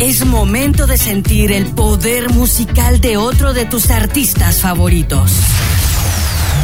Es 0.00 0.24
momento 0.26 0.86
de 0.86 0.98
sentir 0.98 1.52
el 1.52 1.66
poder 1.66 2.30
musical 2.30 3.00
de 3.00 3.16
otro 3.16 3.54
de 3.54 3.64
tus 3.64 3.90
artistas 3.90 4.60
favoritos. 4.60 5.32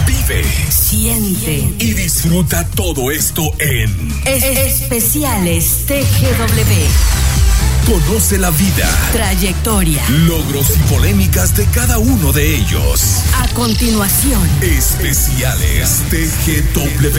Vive, 0.06 0.44
Siente. 0.70 1.64
y 1.78 1.94
disfruta 1.94 2.66
todo 2.74 3.10
esto 3.10 3.42
en 3.58 4.12
Es- 4.26 4.42
especiales 4.44 5.86
TGW. 5.86 7.41
Conoce 7.86 8.38
la 8.38 8.50
vida, 8.50 8.88
Trayectoria. 9.12 10.02
logros 10.08 10.76
y 10.76 10.78
polémicas 10.92 11.54
de 11.56 11.66
cada 11.66 11.98
uno 11.98 12.32
de 12.32 12.54
ellos. 12.56 13.22
A 13.36 13.48
continuación, 13.54 14.40
Especiales 14.62 16.02
TGW 16.08 17.18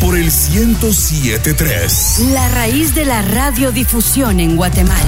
por 0.00 0.16
el 0.16 0.24
1073. 0.24 2.18
la 2.32 2.48
raíz 2.48 2.94
de 2.94 3.04
la 3.04 3.22
radiodifusión 3.22 4.40
en 4.40 4.56
Guatemala. 4.56 5.00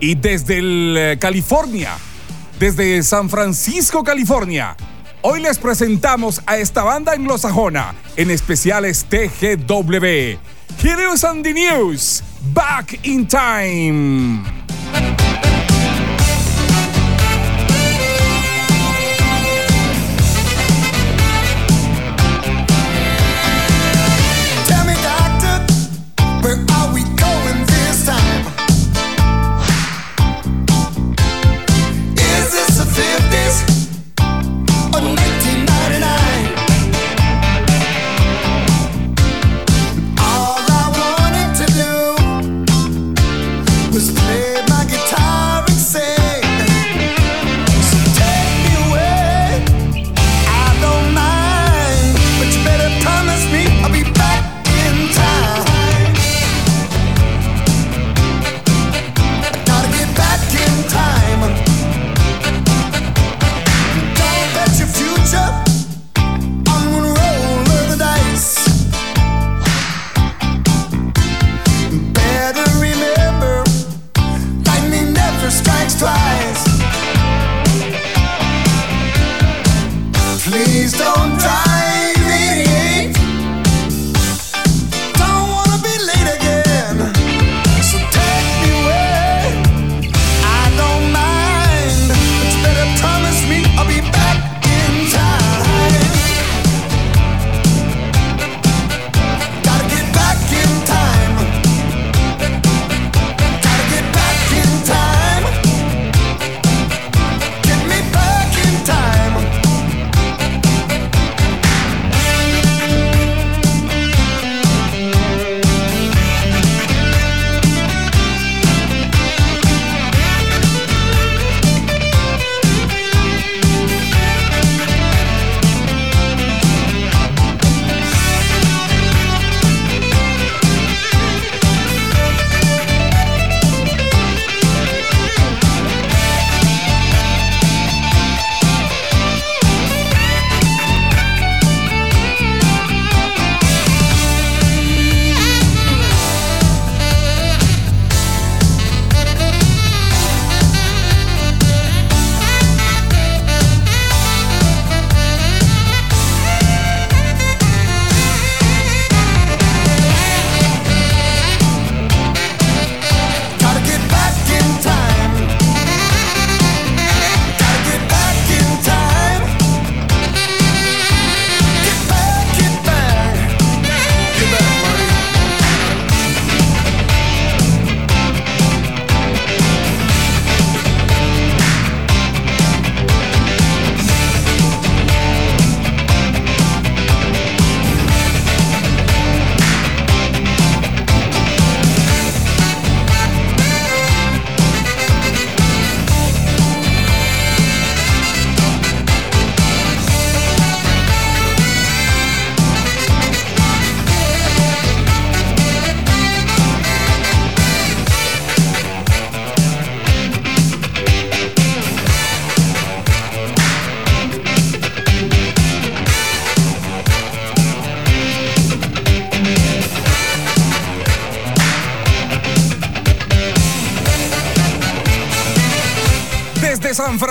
Y 0.00 0.14
desde 0.14 0.58
el, 0.58 0.94
eh, 0.96 1.18
California, 1.18 1.96
desde 2.60 3.02
San 3.02 3.28
Francisco, 3.30 4.04
California, 4.04 4.76
hoy 5.22 5.40
les 5.40 5.58
presentamos 5.58 6.42
a 6.46 6.58
esta 6.58 6.84
banda 6.84 7.12
anglosajona 7.12 7.94
en 8.16 8.30
especiales 8.30 9.06
TGW. 9.08 10.38
Heroes 10.78 11.24
and 11.24 11.44
the 11.44 11.52
News, 11.52 12.22
Back 12.54 13.04
in 13.04 13.26
Time. 13.26 14.67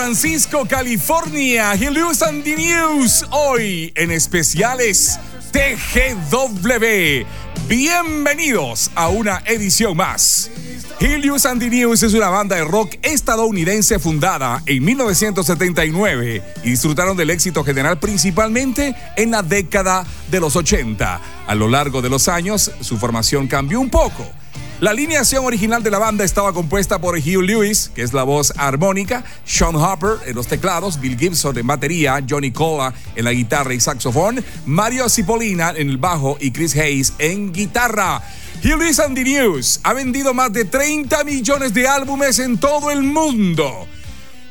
Francisco, 0.07 0.65
California, 0.65 1.71
and 1.71 2.41
the 2.41 2.55
News, 2.55 3.25
hoy 3.29 3.91
en 3.93 4.11
especiales 4.11 5.19
TGW. 5.51 7.25
Bienvenidos 7.67 8.89
a 8.95 9.09
una 9.09 9.43
edición 9.45 9.97
más. 9.97 10.49
Helios 11.01 11.45
and 11.45 11.59
the 11.59 11.69
News 11.69 12.03
es 12.03 12.13
una 12.13 12.29
banda 12.29 12.55
de 12.55 12.63
rock 12.63 12.95
estadounidense 13.01 13.99
fundada 13.99 14.63
en 14.65 14.85
1979 14.85 16.41
y 16.63 16.69
disfrutaron 16.69 17.17
del 17.17 17.29
éxito 17.29 17.65
general 17.65 17.99
principalmente 17.99 18.95
en 19.17 19.31
la 19.31 19.43
década 19.43 20.05
de 20.31 20.39
los 20.39 20.55
80. 20.55 21.19
A 21.47 21.55
lo 21.55 21.67
largo 21.67 22.01
de 22.01 22.09
los 22.09 22.29
años, 22.29 22.71
su 22.79 22.97
formación 22.97 23.49
cambió 23.49 23.81
un 23.81 23.89
poco. 23.89 24.25
La 24.79 24.91
alineación 24.91 25.43
original 25.43 25.81
de 25.81 25.89
la 25.89 25.97
banda 25.97 26.23
estaba 26.23 26.53
compuesta 26.53 27.01
por 27.01 27.17
Hugh 27.17 27.41
Lewis, 27.41 27.89
que 27.95 28.03
es 28.03 28.13
la 28.13 28.21
voz 28.21 28.53
armónica, 28.57 29.23
Sean 29.43 29.75
Harper 29.75 30.17
en 30.27 30.35
los 30.35 30.45
teclados, 30.45 30.99
Bill 30.99 31.17
Gibson 31.17 31.57
en 31.57 31.65
batería, 31.65 32.23
Johnny 32.29 32.51
Cola 32.51 32.93
en 33.15 33.25
la 33.25 33.31
guitarra 33.31 33.73
y 33.73 33.79
saxofón, 33.79 34.45
Mario 34.67 35.09
Cipollina 35.09 35.73
en 35.75 35.89
el 35.89 35.97
bajo 35.97 36.37
y 36.39 36.51
Chris 36.51 36.75
Hayes 36.75 37.13
en 37.17 37.51
guitarra. 37.51 38.21
Hugh 38.63 39.01
and 39.03 39.15
the 39.15 39.23
News 39.23 39.79
ha 39.81 39.93
vendido 39.93 40.35
más 40.35 40.53
de 40.53 40.65
30 40.65 41.23
millones 41.23 41.73
de 41.73 41.87
álbumes 41.87 42.37
en 42.37 42.59
todo 42.59 42.91
el 42.91 43.01
mundo 43.01 43.87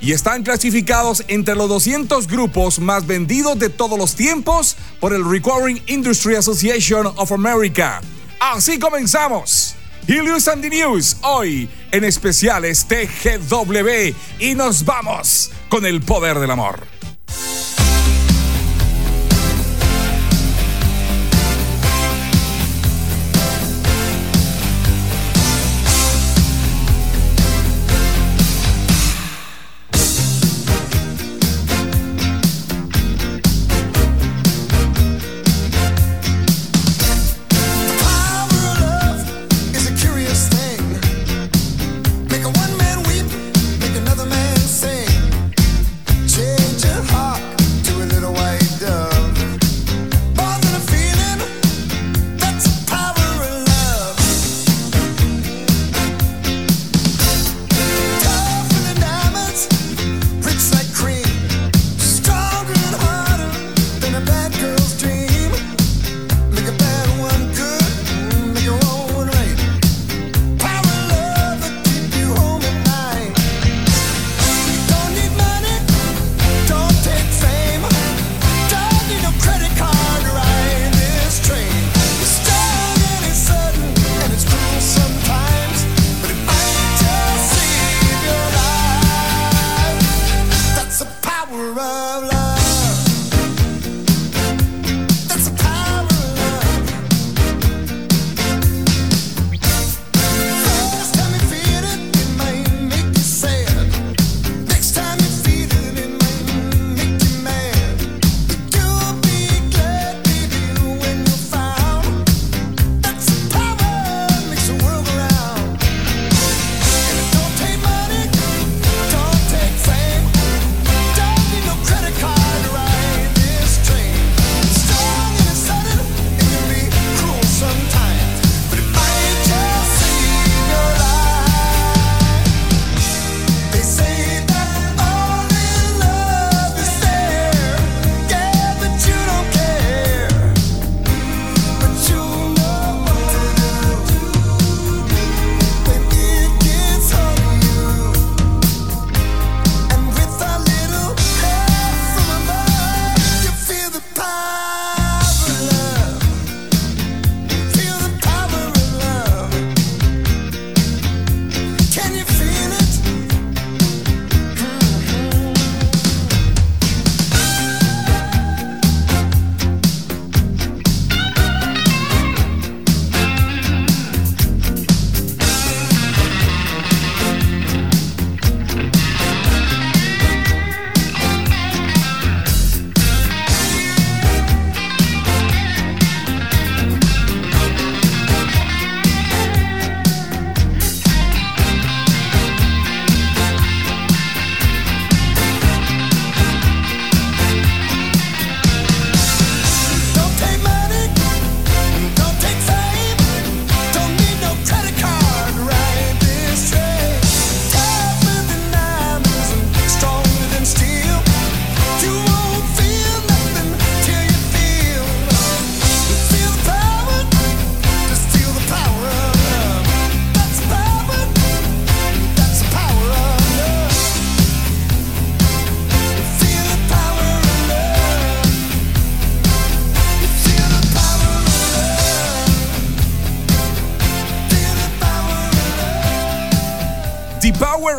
y 0.01 0.11
están 0.11 0.43
clasificados 0.43 1.23
entre 1.29 1.55
los 1.55 1.69
200 1.69 2.27
grupos 2.27 2.81
más 2.81 3.07
vendidos 3.07 3.61
de 3.61 3.69
todos 3.69 3.97
los 3.97 4.17
tiempos 4.17 4.77
por 4.99 5.13
el 5.13 5.25
Recording 5.25 5.81
Industry 5.87 6.35
Association 6.35 7.07
of 7.15 7.31
America. 7.31 8.01
Así 8.41 8.81
comenzamos. 8.81 9.77
Helios 10.07 10.47
and 10.47 10.63
the 10.63 10.71
News, 10.71 11.17
hoy 11.23 11.69
en 11.91 12.05
especiales 12.05 12.87
TGW 12.87 14.15
y 14.39 14.55
nos 14.55 14.85
vamos 14.85 15.51
con 15.69 15.85
el 15.85 16.01
poder 16.01 16.39
del 16.39 16.53
amor. 16.53 16.96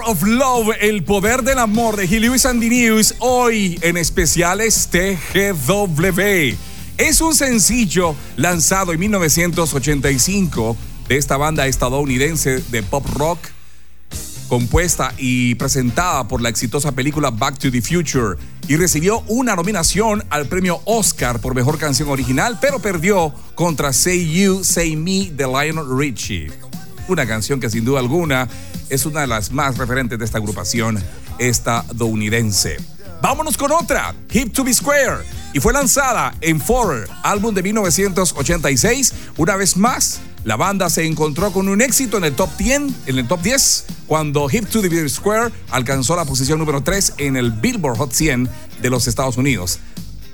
Of 0.08 0.24
Love, 0.24 0.70
el 0.80 1.04
poder 1.04 1.44
del 1.44 1.60
amor 1.60 1.98
de 1.98 2.08
Lewis 2.08 2.44
the 2.44 2.54
News, 2.54 3.16
hoy 3.20 3.78
en 3.82 3.98
especiales 3.98 4.88
TGW. 4.90 6.56
Es 6.98 7.20
un 7.20 7.36
sencillo 7.36 8.16
lanzado 8.38 8.94
en 8.94 9.02
1985 9.02 10.78
de 11.10 11.18
esta 11.18 11.36
banda 11.36 11.68
estadounidense 11.68 12.64
de 12.70 12.84
pop 12.84 13.06
rock, 13.16 13.40
compuesta 14.48 15.14
y 15.18 15.56
presentada 15.56 16.26
por 16.26 16.42
la 16.42 16.48
exitosa 16.48 16.94
película 16.94 17.30
Back 17.30 17.60
to 17.60 17.70
the 17.70 17.82
Future, 17.82 18.38
y 18.70 18.78
recibió 18.78 19.26
una 19.28 19.58
nominación 19.58 20.24
al 20.30 20.48
premio 20.48 20.80
Oscar 20.86 21.42
por 21.42 21.54
mejor 21.54 21.78
canción 21.78 22.08
original, 22.08 22.60
pero 22.62 22.80
perdió 22.80 23.34
contra 23.56 23.92
Say 23.92 24.26
You, 24.32 24.64
Say 24.64 24.96
Me 24.96 25.32
de 25.32 25.46
Lionel 25.46 25.86
Richie. 25.98 26.50
Una 27.08 27.26
canción 27.26 27.60
que 27.60 27.70
sin 27.70 27.86
duda 27.86 28.00
alguna 28.00 28.48
es 28.90 29.06
una 29.06 29.22
de 29.22 29.28
las 29.28 29.52
más 29.52 29.78
referentes 29.78 30.20
de 30.20 30.26
esta 30.26 30.38
agrupación 30.38 31.02
estadounidense. 31.40 32.78
Vámonos 33.22 33.58
con 33.58 33.72
otra, 33.72 34.14
Hip 34.32 34.54
to 34.54 34.64
be 34.64 34.74
Square, 34.74 35.24
y 35.54 35.60
fue 35.60 35.74
lanzada 35.74 36.36
en 36.42 36.62
Forer, 36.62 37.10
álbum 37.24 37.54
de 37.56 37.64
1986. 37.64 39.14
Una 39.38 39.56
vez 39.56 39.76
más, 39.76 40.20
la 40.44 40.56
banda 40.56 40.90
se 40.90 41.06
encontró 41.06 41.52
con 41.52 41.68
un 41.68 41.82
éxito 41.82 42.18
en 42.18 42.26
el 42.26 42.36
top 42.36 42.50
10, 42.58 42.82
en 43.08 43.18
el 43.18 43.28
top 43.28 43.42
10, 43.42 43.86
cuando 44.06 44.48
Hip 44.52 44.68
to 44.68 44.82
be 44.82 45.10
Square 45.10 45.52
alcanzó 45.72 46.16
la 46.16 46.26
posición 46.26 46.60
número 46.60 46.82
3 46.82 47.16
en 47.18 47.38
el 47.38 47.52
Billboard 47.52 47.98
Hot 47.98 48.12
100 48.12 48.50
de 48.82 48.90
los 48.90 49.08
Estados 49.08 49.38
Unidos. 49.38 49.80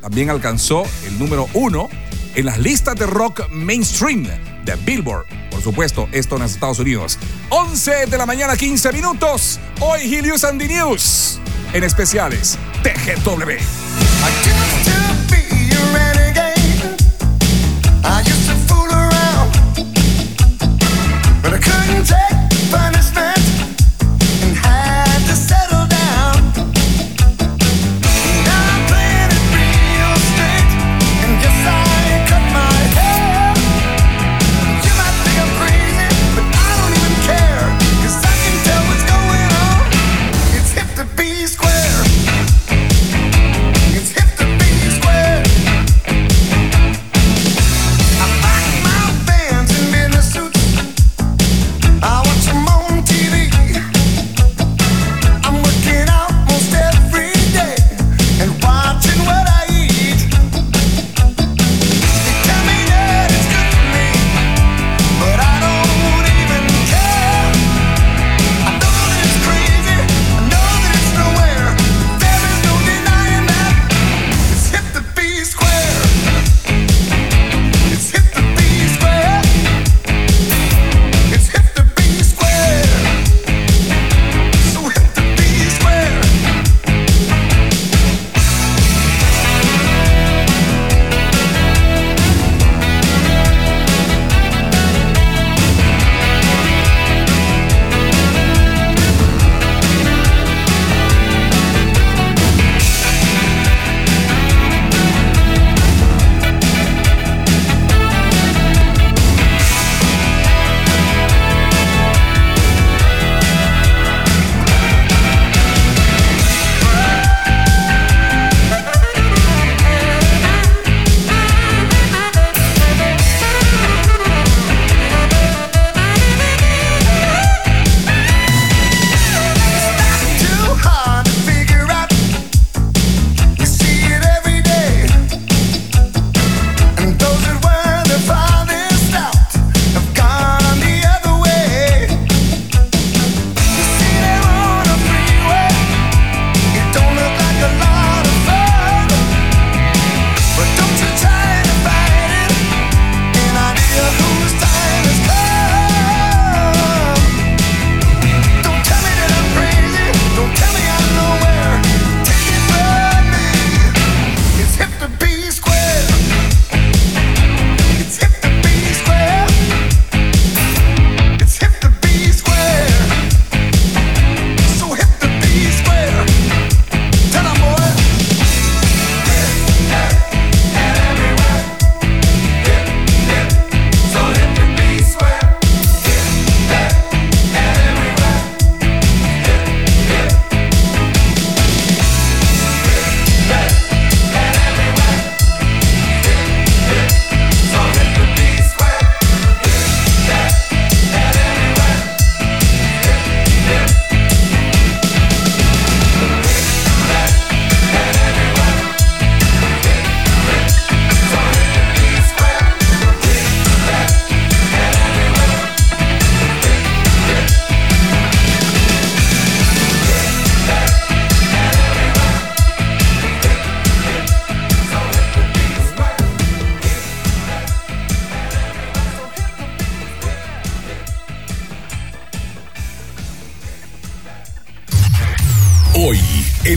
También 0.02 0.30
alcanzó 0.30 0.84
el 1.08 1.18
número 1.18 1.48
1 1.54 1.90
en 2.36 2.46
las 2.46 2.60
listas 2.60 2.96
de 2.96 3.06
rock 3.06 3.50
mainstream 3.50 4.28
de 4.64 4.76
Billboard 4.78 5.26
supuesto, 5.64 6.10
esto 6.12 6.36
en 6.36 6.44
los 6.44 6.52
Estados 6.52 6.80
Unidos. 6.80 7.18
11 7.50 8.08
de 8.08 8.18
la 8.18 8.26
mañana, 8.26 8.56
15 8.56 8.92
minutos. 8.92 9.60
Hoy 9.80 10.14
Helios 10.14 10.44
and 10.44 10.60
the 10.60 10.68
News. 10.68 11.40
En 11.74 11.84
especiales, 11.84 12.58
TGW. 12.84 13.58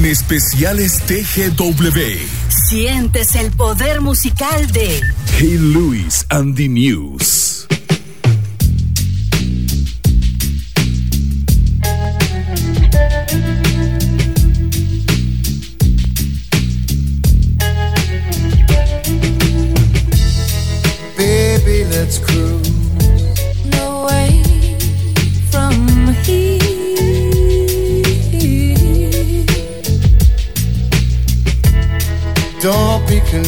Especiales 0.07 1.01
TGW. 1.07 1.99
Sientes 2.49 3.35
el 3.35 3.51
poder 3.51 4.01
musical 4.01 4.71
de 4.73 5.01
Hey 5.39 5.59
Luis 5.59 6.25
and 6.31 6.57
the 6.57 6.69
News. 6.69 7.36
And 33.33 33.45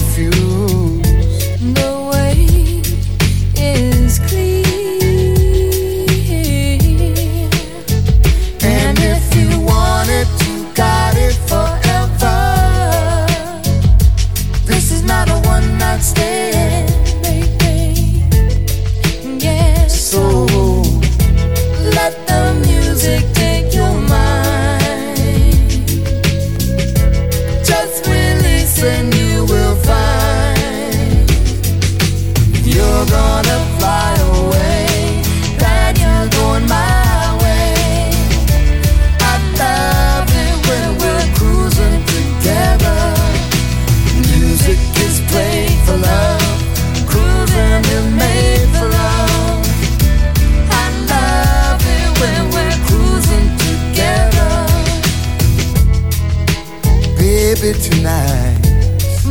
baby, 57.61 57.79
tonight 57.79 58.59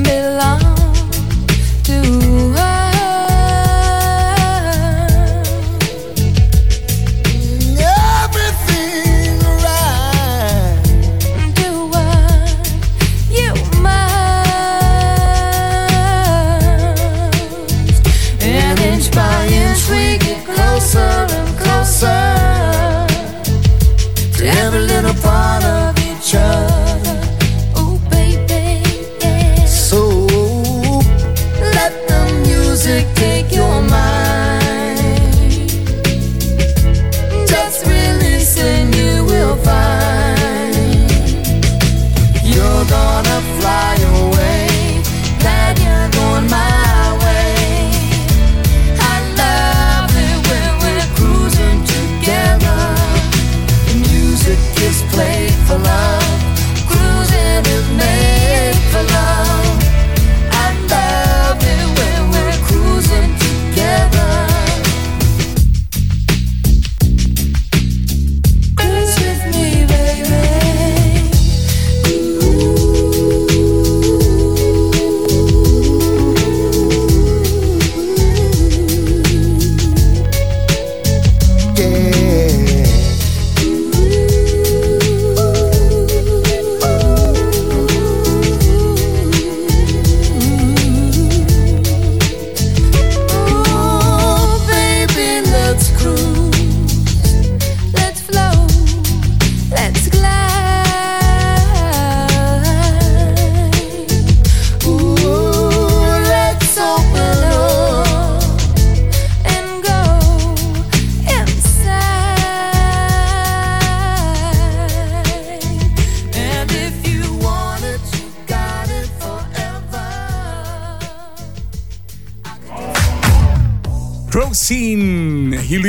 belongs. 0.03 0.76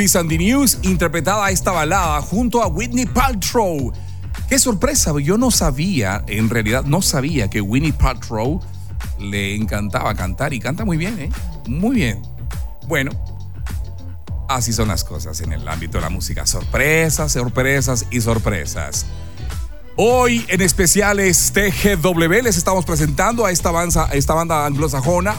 Sandy 0.09 0.39
News 0.39 0.79
interpretaba 0.81 1.51
esta 1.51 1.71
balada 1.71 2.19
junto 2.21 2.63
a 2.63 2.67
Whitney 2.67 3.05
Paltrow. 3.05 3.93
Qué 4.49 4.57
sorpresa, 4.57 5.13
yo 5.21 5.37
no 5.37 5.51
sabía, 5.51 6.23
en 6.27 6.49
realidad 6.49 6.83
no 6.83 7.03
sabía 7.03 7.47
que 7.47 7.61
Whitney 7.61 7.91
Paltrow 7.91 8.59
le 9.19 9.55
encantaba 9.55 10.15
cantar 10.15 10.53
y 10.53 10.59
canta 10.59 10.83
muy 10.83 10.97
bien, 10.97 11.19
¿eh? 11.19 11.29
Muy 11.67 11.97
bien. 11.97 12.23
Bueno, 12.87 13.11
así 14.47 14.73
son 14.73 14.87
las 14.87 15.03
cosas 15.03 15.39
en 15.41 15.53
el 15.53 15.67
ámbito 15.67 15.99
de 15.99 16.01
la 16.01 16.09
música. 16.09 16.47
Sorpresas, 16.47 17.31
sorpresas 17.33 18.07
y 18.09 18.19
sorpresas. 18.21 19.05
Hoy 19.95 20.43
en 20.47 20.61
especiales 20.61 21.53
TGW 21.53 22.41
les 22.41 22.57
estamos 22.57 22.83
presentando 22.83 23.45
a 23.45 23.51
esta, 23.51 23.69
banda, 23.69 24.09
esta 24.13 24.33
banda 24.33 24.65
anglosajona 24.65 25.35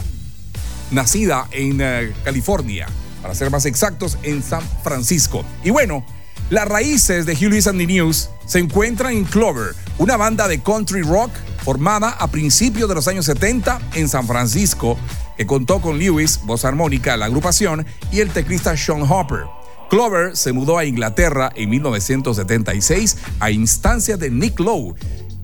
nacida 0.91 1.47
en 1.51 1.79
eh, 1.81 2.13
California 2.23 2.87
para 3.21 3.35
ser 3.35 3.51
más 3.51 3.65
exactos, 3.65 4.17
en 4.23 4.41
San 4.43 4.63
Francisco. 4.83 5.43
Y 5.63 5.69
bueno, 5.69 6.03
las 6.49 6.67
raíces 6.67 7.25
de 7.25 7.33
Hugh 7.33 7.51
Lewis 7.51 7.67
and 7.67 7.79
the 7.79 7.87
News 7.87 8.29
se 8.45 8.59
encuentran 8.59 9.13
en 9.13 9.23
Clover, 9.23 9.73
una 9.97 10.17
banda 10.17 10.47
de 10.47 10.61
country 10.61 11.01
rock 11.01 11.31
formada 11.63 12.09
a 12.09 12.27
principios 12.27 12.89
de 12.89 12.95
los 12.95 13.07
años 13.07 13.25
70 13.25 13.79
en 13.93 14.09
San 14.09 14.27
Francisco, 14.27 14.97
que 15.37 15.45
contó 15.45 15.79
con 15.79 15.97
Lewis, 15.97 16.41
voz 16.43 16.65
armónica 16.65 17.15
la 17.15 17.27
agrupación, 17.27 17.85
y 18.11 18.19
el 18.19 18.31
teclista 18.31 18.75
Sean 18.75 19.03
Hopper. 19.03 19.45
Clover 19.89 20.35
se 20.35 20.53
mudó 20.53 20.77
a 20.77 20.85
Inglaterra 20.85 21.51
en 21.55 21.69
1976 21.69 23.17
a 23.39 23.51
instancia 23.51 24.17
de 24.17 24.29
Nick 24.29 24.59
Lowe, 24.59 24.95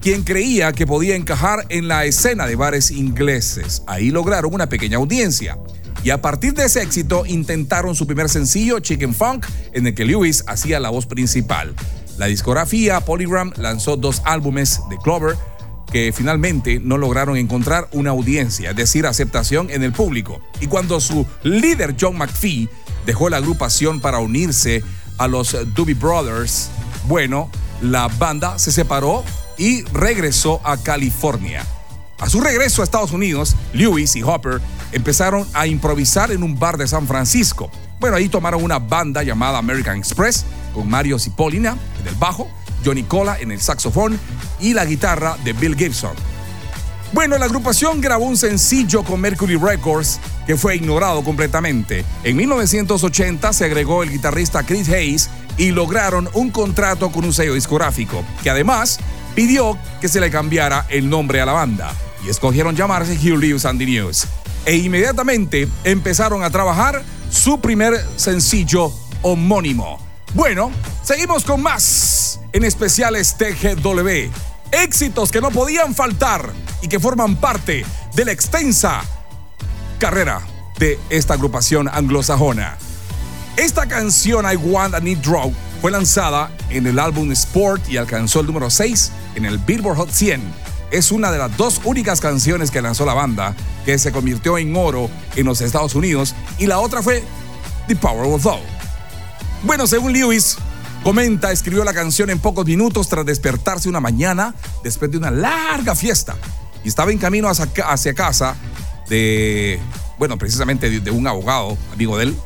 quien 0.01 0.23
creía 0.23 0.71
que 0.71 0.87
podía 0.87 1.15
encajar 1.15 1.65
en 1.69 1.87
la 1.87 2.05
escena 2.05 2.47
de 2.47 2.55
bares 2.55 2.91
ingleses. 2.91 3.83
Ahí 3.87 4.09
lograron 4.09 4.53
una 4.53 4.69
pequeña 4.69 4.97
audiencia. 4.97 5.57
Y 6.03 6.09
a 6.11 6.21
partir 6.21 6.53
de 6.53 6.65
ese 6.65 6.81
éxito 6.81 7.25
intentaron 7.25 7.95
su 7.95 8.05
primer 8.07 8.29
sencillo, 8.29 8.79
Chicken 8.79 9.13
Funk, 9.13 9.45
en 9.73 9.87
el 9.87 9.95
que 9.95 10.05
Lewis 10.05 10.43
hacía 10.47 10.79
la 10.79 10.89
voz 10.89 11.05
principal. 11.05 11.73
La 12.17 12.27
discografía 12.27 13.01
Polygram 13.01 13.51
lanzó 13.57 13.97
dos 13.97 14.21
álbumes 14.25 14.81
de 14.89 14.97
Clover 14.97 15.35
que 15.91 16.11
finalmente 16.11 16.79
no 16.79 16.97
lograron 16.97 17.37
encontrar 17.37 17.87
una 17.91 18.09
audiencia, 18.09 18.71
es 18.71 18.75
decir, 18.75 19.05
aceptación 19.05 19.69
en 19.69 19.83
el 19.83 19.93
público. 19.93 20.41
Y 20.59 20.67
cuando 20.67 20.99
su 20.99 21.25
líder 21.43 21.95
John 21.99 22.17
McPhee 22.17 22.69
dejó 23.05 23.29
la 23.29 23.37
agrupación 23.37 24.01
para 24.01 24.19
unirse 24.19 24.83
a 25.17 25.27
los 25.27 25.55
Doobie 25.73 25.95
Brothers, 25.95 26.69
bueno, 27.07 27.49
la 27.81 28.07
banda 28.07 28.59
se 28.59 28.71
separó 28.71 29.23
y 29.57 29.83
regresó 29.93 30.59
a 30.63 30.77
California. 30.77 31.65
A 32.19 32.29
su 32.29 32.41
regreso 32.41 32.81
a 32.81 32.83
Estados 32.83 33.11
Unidos, 33.11 33.55
Lewis 33.73 34.15
y 34.15 34.23
Hopper 34.23 34.59
empezaron 34.91 35.47
a 35.53 35.67
improvisar 35.67 36.31
en 36.31 36.43
un 36.43 36.57
bar 36.57 36.77
de 36.77 36.87
San 36.87 37.07
Francisco. 37.07 37.69
Bueno, 37.99 38.17
ahí 38.17 38.29
tomaron 38.29 38.63
una 38.63 38.79
banda 38.79 39.23
llamada 39.23 39.57
American 39.57 39.97
Express 39.97 40.45
con 40.73 40.89
Mario 40.89 41.19
Cipollina 41.19 41.77
en 42.01 42.07
el 42.07 42.15
bajo, 42.15 42.49
Johnny 42.85 43.03
Cola 43.03 43.37
en 43.39 43.51
el 43.51 43.59
saxofón 43.59 44.19
y 44.59 44.73
la 44.73 44.85
guitarra 44.85 45.37
de 45.43 45.53
Bill 45.53 45.75
Gibson. 45.75 46.15
Bueno, 47.13 47.37
la 47.37 47.45
agrupación 47.45 48.01
grabó 48.01 48.25
un 48.25 48.37
sencillo 48.37 49.03
con 49.03 49.21
Mercury 49.21 49.55
Records 49.55 50.19
que 50.45 50.57
fue 50.57 50.75
ignorado 50.75 51.23
completamente. 51.23 52.03
En 52.23 52.35
1980 52.35 53.53
se 53.53 53.65
agregó 53.65 54.03
el 54.03 54.11
guitarrista 54.11 54.63
Chris 54.63 54.89
Hayes 54.89 55.29
y 55.57 55.71
lograron 55.71 56.29
un 56.33 56.51
contrato 56.51 57.11
con 57.11 57.23
un 57.23 57.33
sello 57.33 57.53
discográfico, 57.53 58.23
que 58.43 58.49
además 58.49 58.99
pidió 59.35 59.77
que 60.01 60.09
se 60.09 60.19
le 60.19 60.29
cambiara 60.29 60.85
el 60.89 61.09
nombre 61.09 61.41
a 61.41 61.45
la 61.45 61.53
banda 61.53 61.93
y 62.25 62.29
escogieron 62.29 62.75
llamarse 62.75 63.15
Hugh 63.15 63.37
Lewis 63.37 63.65
and 63.65 63.79
the 63.79 63.85
News. 63.85 64.27
E 64.67 64.75
inmediatamente 64.75 65.65
empezaron 65.85 66.43
a 66.43 66.49
trabajar 66.49 67.01
su 67.31 67.61
primer 67.61 68.05
sencillo 68.17 68.91
homónimo. 69.21 69.97
Bueno, 70.33 70.71
seguimos 71.03 71.45
con 71.45 71.63
más 71.63 72.41
en 72.51 72.65
especiales 72.65 73.37
TGW. 73.37 74.29
Éxitos 74.73 75.31
que 75.31 75.39
no 75.39 75.51
podían 75.51 75.95
faltar 75.95 76.51
y 76.81 76.89
que 76.89 76.99
forman 76.99 77.37
parte 77.37 77.85
de 78.13 78.25
la 78.25 78.33
extensa 78.33 79.03
carrera 79.99 80.41
de 80.77 80.99
esta 81.09 81.35
agrupación 81.35 81.87
anglosajona. 81.87 82.77
Esta 83.55 83.87
canción 83.87 84.45
I 84.51 84.57
Want 84.57 84.95
a 84.95 84.99
Need 84.99 85.19
Draw 85.19 85.53
fue 85.81 85.91
lanzada 85.91 86.51
en 86.69 86.87
el 86.87 86.99
álbum 86.99 87.31
Sport 87.31 87.87
y 87.87 87.95
alcanzó 87.95 88.41
el 88.41 88.47
número 88.47 88.69
6 88.69 89.11
en 89.35 89.45
el 89.45 89.59
Billboard 89.59 89.95
Hot 89.95 90.11
100 90.11 90.66
es 90.91 91.11
una 91.11 91.31
de 91.31 91.37
las 91.37 91.55
dos 91.57 91.81
únicas 91.83 92.21
canciones 92.21 92.71
que 92.71 92.81
lanzó 92.81 93.05
la 93.05 93.13
banda 93.13 93.55
que 93.85 93.97
se 93.97 94.11
convirtió 94.11 94.57
en 94.57 94.75
oro 94.75 95.09
en 95.35 95.45
los 95.45 95.61
Estados 95.61 95.95
Unidos 95.95 96.35
y 96.57 96.65
la 96.65 96.79
otra 96.79 97.01
fue 97.01 97.23
The 97.87 97.95
Power 97.95 98.31
of 98.31 98.43
Love. 98.45 98.59
Bueno, 99.63 99.87
según 99.87 100.13
Lewis, 100.13 100.57
comenta, 101.03 101.51
escribió 101.51 101.83
la 101.83 101.93
canción 101.93 102.29
en 102.29 102.39
pocos 102.39 102.65
minutos 102.65 103.09
tras 103.09 103.25
despertarse 103.25 103.89
una 103.89 103.99
mañana 103.99 104.53
después 104.83 105.11
de 105.11 105.17
una 105.17 105.31
larga 105.31 105.95
fiesta 105.95 106.35
y 106.83 106.87
estaba 106.87 107.11
en 107.11 107.17
camino 107.17 107.49
hacia, 107.49 108.13
casa 108.13 108.55
de, 109.09 109.79
bueno, 110.17 110.37
precisamente 110.37 110.89
de, 110.89 111.11
un 111.11 111.27
abogado, 111.27 111.77
amigo 111.91 112.17
de 112.17 112.25
él, 112.25 112.37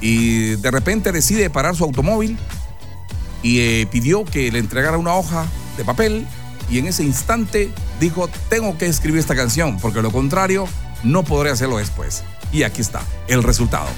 y 0.00 0.56
de 0.56 0.70
repente 0.70 1.12
decide 1.12 1.48
parar 1.50 1.76
su 1.76 1.84
automóvil 1.84 2.36
y 3.42 3.60
eh, 3.60 3.88
pidió 3.90 4.24
que 4.24 4.50
le 4.50 4.58
entregara 4.58 4.98
una 4.98 5.14
hoja 5.14 5.46
de 5.76 5.84
papel 5.84 6.26
y 6.72 6.78
en 6.78 6.86
ese 6.86 7.04
instante 7.04 7.70
dijo, 8.00 8.30
tengo 8.48 8.78
que 8.78 8.86
escribir 8.86 9.20
esta 9.20 9.36
canción, 9.36 9.78
porque 9.78 10.00
lo 10.00 10.10
contrario 10.10 10.66
no 11.04 11.22
podré 11.22 11.50
hacerlo 11.50 11.76
después. 11.76 12.24
Y 12.50 12.62
aquí 12.62 12.80
está, 12.80 13.02
el 13.28 13.42
resultado. 13.42 13.88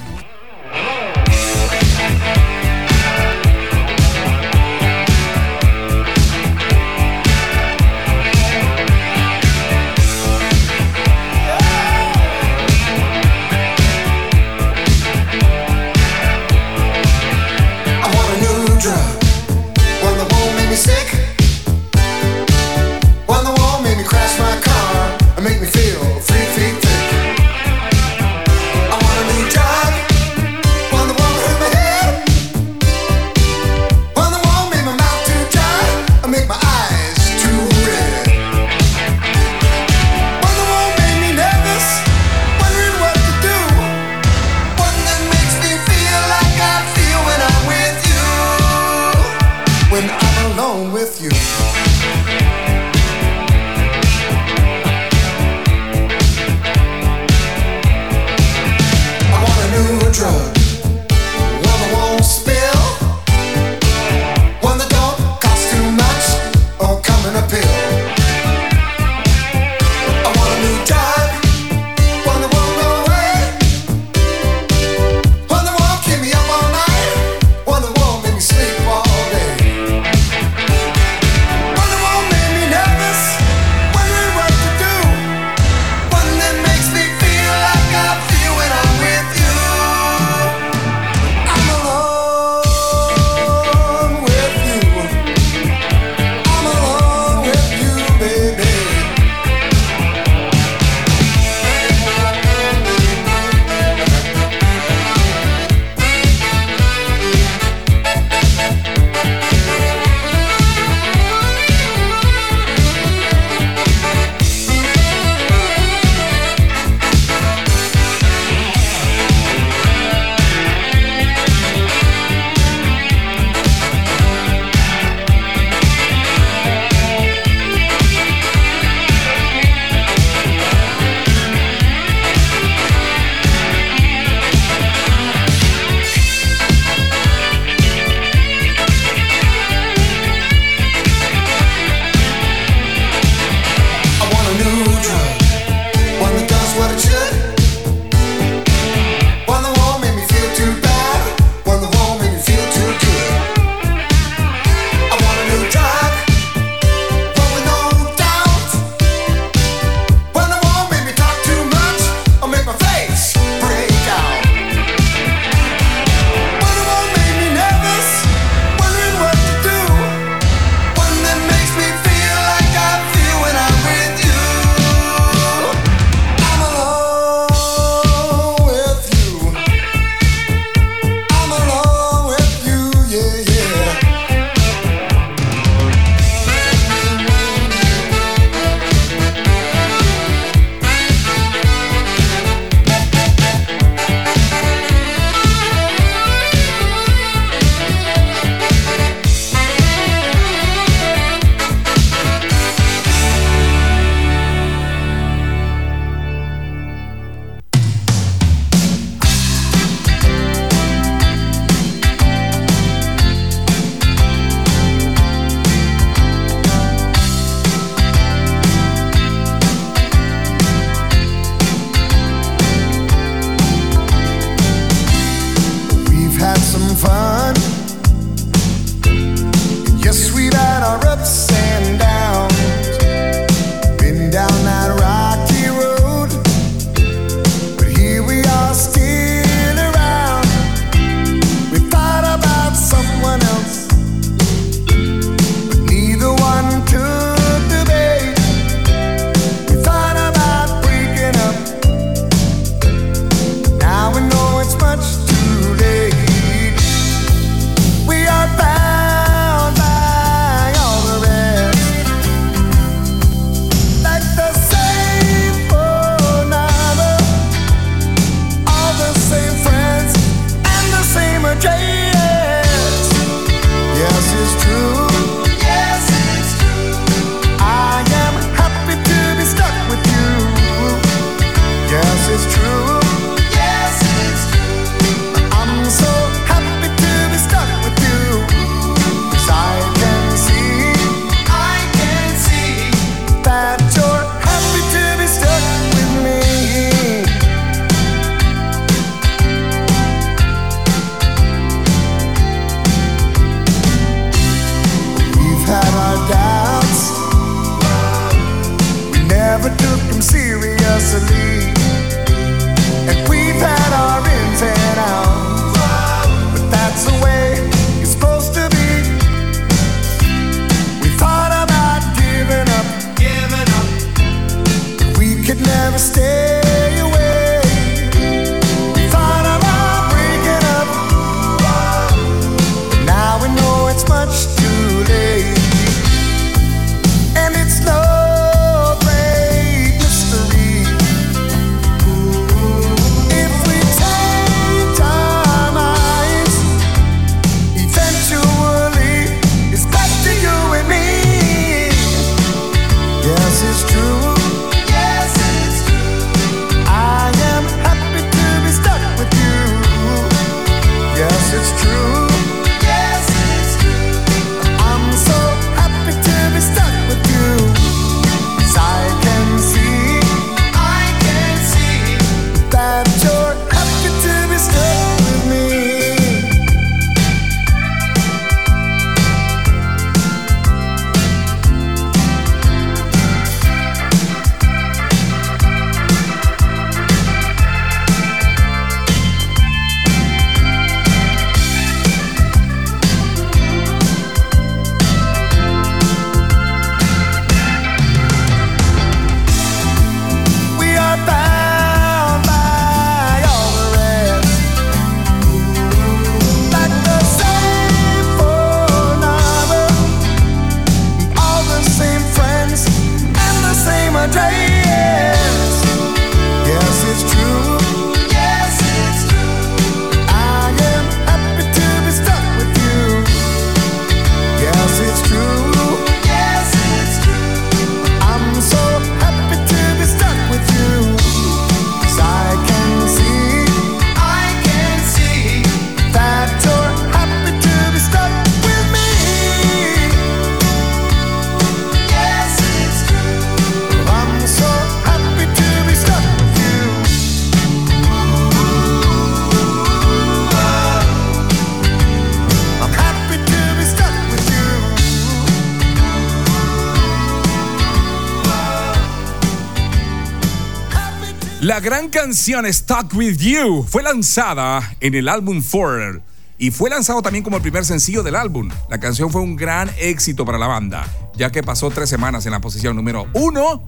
La 461.75 461.81
gran 461.81 462.07
canción 462.07 462.65
Stuck 462.73 463.13
With 463.15 463.35
You 463.35 463.83
fue 463.83 464.01
lanzada 464.01 464.95
en 465.01 465.13
el 465.13 465.27
álbum 465.27 465.61
Foreigner 465.61 466.21
y 466.57 466.71
fue 466.71 466.89
lanzado 466.89 467.21
también 467.21 467.43
como 467.43 467.57
el 467.57 467.61
primer 467.61 467.83
sencillo 467.83 468.23
del 468.23 468.37
álbum. 468.37 468.69
La 468.89 468.97
canción 468.97 469.29
fue 469.29 469.41
un 469.41 469.57
gran 469.57 469.91
éxito 469.97 470.45
para 470.45 470.57
la 470.57 470.67
banda, 470.67 471.05
ya 471.35 471.51
que 471.51 471.63
pasó 471.63 471.89
tres 471.89 472.07
semanas 472.07 472.45
en 472.45 472.53
la 472.53 472.61
posición 472.61 472.95
número 472.95 473.27
uno 473.33 473.83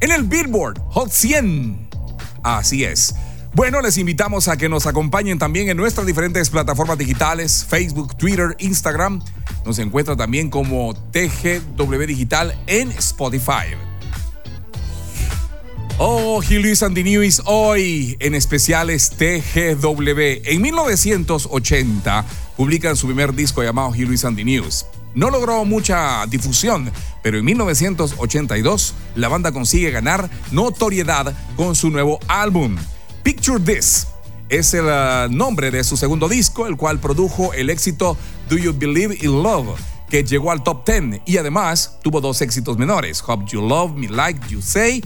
en 0.00 0.10
el 0.10 0.24
Billboard 0.24 0.80
Hot 0.88 1.12
100. 1.12 1.88
Así 2.42 2.82
es. 2.82 3.14
Bueno, 3.54 3.82
les 3.82 3.98
invitamos 3.98 4.48
a 4.48 4.56
que 4.56 4.68
nos 4.68 4.88
acompañen 4.88 5.38
también 5.38 5.68
en 5.68 5.76
nuestras 5.76 6.08
diferentes 6.08 6.50
plataformas 6.50 6.98
digitales, 6.98 7.64
Facebook, 7.64 8.16
Twitter, 8.16 8.56
Instagram. 8.58 9.22
Nos 9.64 9.78
encuentra 9.78 10.16
también 10.16 10.50
como 10.50 10.92
TGW 11.12 12.04
Digital 12.04 12.58
en 12.66 12.90
Spotify. 12.90 13.76
Oh, 16.00 16.40
Luis 16.48 16.84
and 16.84 16.94
the 16.94 17.02
News 17.02 17.42
hoy 17.44 18.16
en 18.20 18.36
especiales 18.36 19.10
TGW. 19.10 20.42
En 20.44 20.62
1980 20.62 22.24
publican 22.56 22.96
su 22.96 23.06
primer 23.06 23.34
disco 23.34 23.64
llamado 23.64 23.92
Luis 23.96 24.24
and 24.24 24.36
the 24.36 24.44
News. 24.44 24.86
No 25.16 25.28
logró 25.28 25.64
mucha 25.64 26.24
difusión, 26.26 26.92
pero 27.20 27.38
en 27.38 27.44
1982 27.46 28.94
la 29.16 29.26
banda 29.26 29.50
consigue 29.50 29.90
ganar 29.90 30.30
notoriedad 30.52 31.34
con 31.56 31.74
su 31.74 31.90
nuevo 31.90 32.20
álbum. 32.28 32.76
Picture 33.24 33.58
This 33.58 34.06
es 34.48 34.74
el 34.74 34.84
uh, 34.84 35.28
nombre 35.28 35.72
de 35.72 35.82
su 35.82 35.96
segundo 35.96 36.28
disco, 36.28 36.68
el 36.68 36.76
cual 36.76 37.00
produjo 37.00 37.52
el 37.54 37.70
éxito 37.70 38.16
Do 38.48 38.56
You 38.56 38.72
Believe 38.72 39.18
in 39.20 39.42
Love, 39.42 39.76
que 40.08 40.22
llegó 40.22 40.52
al 40.52 40.62
top 40.62 40.88
10 40.88 41.22
y 41.26 41.38
además 41.38 41.98
tuvo 42.04 42.20
dos 42.20 42.40
éxitos 42.40 42.78
menores, 42.78 43.20
Hope 43.26 43.46
You 43.48 43.66
Love 43.66 43.96
Me 43.96 44.08
Like 44.08 44.48
You 44.48 44.62
Say 44.62 45.02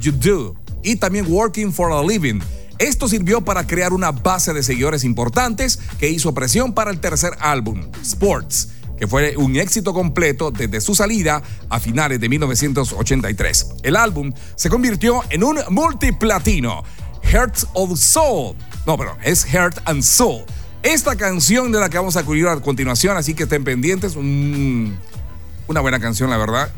You 0.00 0.12
Do 0.12 0.56
y 0.82 0.96
también 0.96 1.26
Working 1.28 1.72
for 1.72 1.92
a 1.92 2.02
Living. 2.02 2.40
Esto 2.78 3.08
sirvió 3.08 3.40
para 3.40 3.66
crear 3.66 3.92
una 3.92 4.12
base 4.12 4.52
de 4.52 4.62
seguidores 4.62 5.02
importantes 5.02 5.78
que 5.98 6.08
hizo 6.08 6.32
presión 6.34 6.74
para 6.74 6.90
el 6.90 7.00
tercer 7.00 7.32
álbum, 7.40 7.82
Sports, 8.02 8.68
que 8.98 9.06
fue 9.06 9.36
un 9.36 9.56
éxito 9.56 9.94
completo 9.94 10.50
desde 10.50 10.80
su 10.80 10.94
salida 10.94 11.42
a 11.70 11.80
finales 11.80 12.20
de 12.20 12.28
1983. 12.28 13.66
El 13.82 13.96
álbum 13.96 14.32
se 14.54 14.68
convirtió 14.68 15.22
en 15.30 15.42
un 15.42 15.58
multiplatino, 15.70 16.84
Heart 17.22 17.64
of 17.72 17.98
Soul. 17.98 18.54
No, 18.86 18.96
pero 18.96 19.16
es 19.24 19.44
Heart 19.44 19.78
and 19.86 20.02
Soul. 20.02 20.44
Esta 20.82 21.16
canción 21.16 21.72
de 21.72 21.80
la 21.80 21.88
que 21.88 21.96
vamos 21.96 22.16
a 22.16 22.20
acudir 22.20 22.46
a 22.46 22.60
continuación, 22.60 23.16
así 23.16 23.34
que 23.34 23.44
estén 23.44 23.64
pendientes. 23.64 24.14
una 24.16 25.80
buena 25.80 25.98
canción, 25.98 26.30
la 26.30 26.36
verdad. 26.36 26.70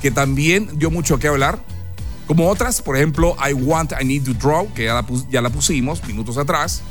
Que 0.00 0.10
también 0.10 0.70
dio 0.78 0.90
mucho 0.90 1.18
que 1.18 1.28
hablar 1.28 1.58
como 2.26 2.48
otras, 2.48 2.80
por 2.80 2.96
ejemplo, 2.96 3.36
I 3.38 3.52
Want, 3.52 3.92
I 4.00 4.04
Need 4.04 4.24
to 4.24 4.34
Draw, 4.34 4.72
que 4.72 4.84
ya 5.30 5.42
la, 5.42 5.50
pusimos 5.50 6.02
minutos 6.04 6.38
atrás. 6.38 6.82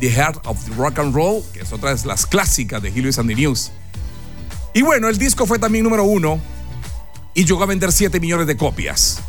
The 0.00 0.10
Heart 0.10 0.46
of 0.46 0.64
the 0.64 0.74
Rock 0.76 0.98
and 1.00 1.14
Roll, 1.14 1.42
que 1.52 1.60
es 1.60 1.72
otra 1.72 1.94
de 1.94 2.06
las 2.06 2.24
clásicas 2.24 2.80
de 2.80 2.88
Helios 2.88 3.18
and 3.18 3.28
the 3.28 3.34
News. 3.34 3.72
Y 4.72 4.82
bueno, 4.82 5.08
el 5.08 5.18
disco 5.18 5.44
fue 5.46 5.58
también 5.58 5.84
número 5.84 6.04
uno 6.04 6.40
y 7.34 7.44
llegó 7.44 7.62
a 7.62 7.66
vender 7.66 7.90
7 7.90 8.20
millones 8.20 8.46
de 8.46 8.56
copias. 8.56 9.20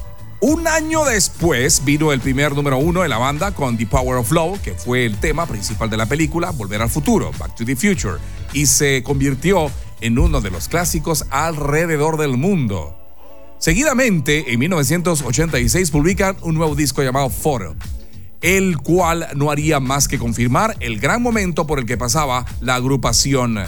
Un 0.42 0.68
año 0.68 1.04
después 1.04 1.84
vino 1.84 2.14
el 2.14 2.22
primer 2.22 2.56
número 2.56 2.78
uno 2.78 3.02
de 3.02 3.10
la 3.10 3.18
banda 3.18 3.52
con 3.52 3.78
The 3.78 3.88
Power 3.88 4.20
of 4.20 4.32
Love, 4.32 4.62
que 4.62 4.74
fue 4.74 5.06
el 5.06 5.18
tema 5.18 5.46
principal 5.46 5.90
de 5.90 5.98
la 5.98 6.06
película 6.06 6.52
Volver 6.52 6.82
al 6.82 6.90
Futuro, 6.90 7.32
Back 7.38 7.56
to 7.56 7.66
the 7.66 7.76
Future, 7.76 8.20
y 8.54 8.68
se 8.68 9.04
convirtió 9.04 9.70
en 10.00 10.18
uno 10.18 10.40
de 10.40 10.50
los 10.50 10.70
clásicos 10.70 11.26
alrededor 11.30 12.18
del 12.18 12.38
mundo. 12.38 12.99
Seguidamente, 13.60 14.54
en 14.54 14.60
1986 14.60 15.92
publican 15.92 16.38
un 16.44 16.56
nuevo 16.56 16.76
disco 16.76 17.04
llamado 17.04 17.30
Photo, 17.30 17.76
el 18.40 18.78
cual 18.78 19.28
no 19.36 19.52
haría 19.52 19.82
más 19.82 20.08
que 20.08 20.18
confirmar 20.18 20.78
el 20.80 20.98
gran 20.98 21.22
momento 21.22 21.68
por 21.68 21.78
el 21.78 21.86
que 21.86 21.98
pasaba 21.98 22.46
la 22.62 22.76
agrupación 22.76 23.60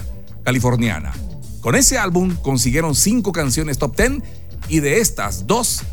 californiana. 0.45 1.11
Con 1.59 1.75
ese 1.75 1.97
álbum 1.97 2.37
consiguieron 2.37 2.95
cinco 2.95 3.33
canciones 3.33 3.79
top 3.79 3.97
10 3.97 4.23
y 4.69 4.79
de 4.79 5.01
estas 5.01 5.45
dos, 5.45 5.83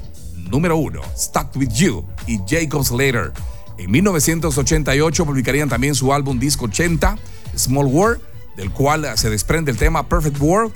número 0.49 0.77
uno, 0.77 1.01
Stuck 1.17 1.57
With 1.57 1.71
You 1.71 2.05
y 2.29 2.39
Jacob's 2.49 2.93
Later. 2.93 3.33
En 3.79 3.91
1988 3.91 5.27
publicarían 5.27 5.69
también 5.69 5.97
su 5.97 6.13
álbum 6.13 6.39
disco 6.39 6.67
80, 6.67 7.19
Small 7.57 7.87
World, 7.87 8.21
del 8.57 8.71
cual 8.71 9.07
se 9.17 9.29
desprende 9.29 9.73
el 9.73 9.77
tema 9.77 10.09
Perfect 10.09 10.41
World 10.41 10.73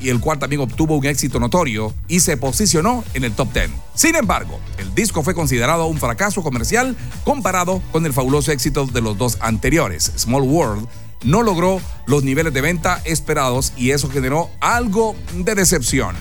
y 0.00 0.08
el 0.08 0.20
cual 0.20 0.38
también 0.38 0.62
obtuvo 0.62 0.96
un 0.96 1.06
éxito 1.06 1.38
notorio 1.38 1.94
y 2.08 2.20
se 2.20 2.36
posicionó 2.36 3.04
en 3.14 3.24
el 3.24 3.32
top 3.32 3.52
10. 3.52 3.70
Sin 3.94 4.16
embargo, 4.16 4.58
el 4.78 4.94
disco 4.94 5.22
fue 5.22 5.34
considerado 5.34 5.86
un 5.86 5.98
fracaso 5.98 6.42
comercial 6.42 6.96
comparado 7.24 7.82
con 7.92 8.06
el 8.06 8.12
fabuloso 8.12 8.52
éxito 8.52 8.86
de 8.86 9.00
los 9.00 9.18
dos 9.18 9.38
anteriores. 9.40 10.12
Small 10.16 10.42
World 10.42 10.88
no 11.22 11.42
logró 11.42 11.80
los 12.06 12.24
niveles 12.24 12.54
de 12.54 12.60
venta 12.60 13.00
esperados 13.04 13.72
y 13.76 13.90
eso 13.90 14.10
generó 14.10 14.50
algo 14.60 15.14
de 15.34 15.54
decepción. 15.54 16.16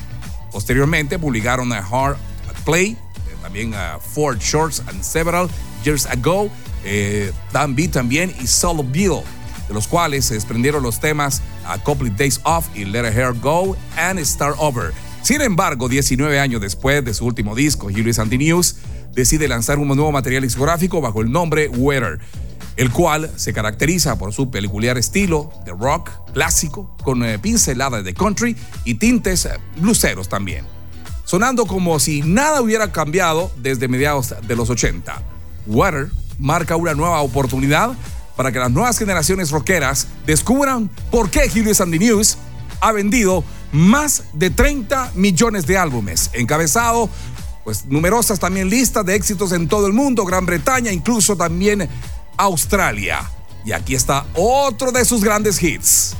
Posteriormente 0.52 1.20
publicaron 1.20 1.72
a 1.74 1.78
Hard 1.78 2.18
Play, 2.66 2.92
eh, 2.92 2.98
también 3.42 3.74
a 3.74 4.00
Ford 4.00 4.40
Shorts 4.40 4.84
and 4.88 5.04
Several 5.04 5.50
Years 5.84 6.06
Ago, 6.06 6.50
eh, 6.84 7.32
Dan 7.54 7.76
B 7.76 7.88
también 7.88 8.34
y 8.42 8.48
Solo 8.48 8.84
Bill. 8.84 9.22
De 9.70 9.74
los 9.74 9.88
cuales 9.88 10.26
se 10.26 10.34
desprendieron 10.34 10.84
los 10.84 11.00
temas 11.00 11.42
A 11.66 11.82
Couple 11.82 12.10
Days 12.10 12.42
Off 12.44 12.68
y 12.76 12.84
Let 12.84 13.06
a 13.06 13.12
Hair 13.12 13.40
Go 13.40 13.78
and 13.96 14.20
Start 14.20 14.56
Over. 14.58 14.92
Sin 15.22 15.42
embargo, 15.42 15.88
19 15.88 16.40
años 16.40 16.60
después 16.60 17.06
de 17.06 17.14
su 17.14 17.26
último 17.26 17.56
disco, 17.56 17.88
Hugh 17.88 18.14
Santi 18.14 18.38
News 18.38 18.78
decide 19.14 19.48
lanzar 19.48 19.78
un 19.78 19.88
nuevo 19.88 20.12
material 20.12 20.44
discográfico 20.44 21.02
bajo 21.02 21.22
el 21.22 21.32
nombre 21.32 21.70
Weather, 21.70 22.20
el 22.78 22.92
cual 22.92 23.30
se 23.36 23.54
caracteriza 23.54 24.18
por 24.18 24.34
su 24.34 24.50
peculiar 24.50 24.98
estilo 24.98 25.52
de 25.66 25.72
rock 25.72 26.10
clásico 26.34 26.96
con 27.04 27.24
eh, 27.24 27.38
pinceladas 27.38 28.04
de 28.04 28.14
country 28.14 28.56
y 28.86 28.96
tintes 28.96 29.46
eh, 29.46 29.52
bluseros 29.78 30.30
también, 30.30 30.66
sonando 31.26 31.66
como 31.66 32.00
si 32.00 32.22
nada 32.22 32.62
hubiera 32.62 32.92
cambiado 32.92 33.52
desde 33.58 33.88
mediados 33.88 34.34
de 34.48 34.56
los 34.56 34.70
80. 34.70 35.22
Weather 35.68 36.08
marca 36.40 36.76
una 36.76 36.94
nueva 36.94 37.22
oportunidad 37.22 37.92
para 38.40 38.54
que 38.54 38.60
las 38.60 38.72
nuevas 38.72 38.98
generaciones 38.98 39.52
rockeras 39.52 40.08
descubran 40.26 40.90
por 41.12 41.30
qué 41.30 41.52
Hugh 41.54 41.76
Sandy 41.76 42.00
News 42.00 42.38
ha 42.80 42.94
vendido 42.94 43.44
más 43.74 44.24
de 44.32 44.50
30 44.50 45.12
millones 45.16 45.68
de 45.68 45.78
álbumes, 45.78 46.30
encabezado 46.32 47.10
pues 47.66 47.86
numerosas 47.88 48.40
también 48.40 48.70
listas 48.70 49.06
de 49.06 49.16
éxitos 49.16 49.52
en 49.52 49.68
todo 49.68 49.88
el 49.88 49.92
mundo, 49.92 50.24
Gran 50.24 50.46
Bretaña, 50.46 50.90
incluso 50.90 51.36
también 51.36 51.90
Australia. 52.38 53.30
Y 53.66 53.74
aquí 53.74 53.94
está 53.94 54.26
otro 54.36 54.94
de 54.94 55.04
sus 55.04 55.22
grandes 55.22 55.62
hits. 55.62 56.16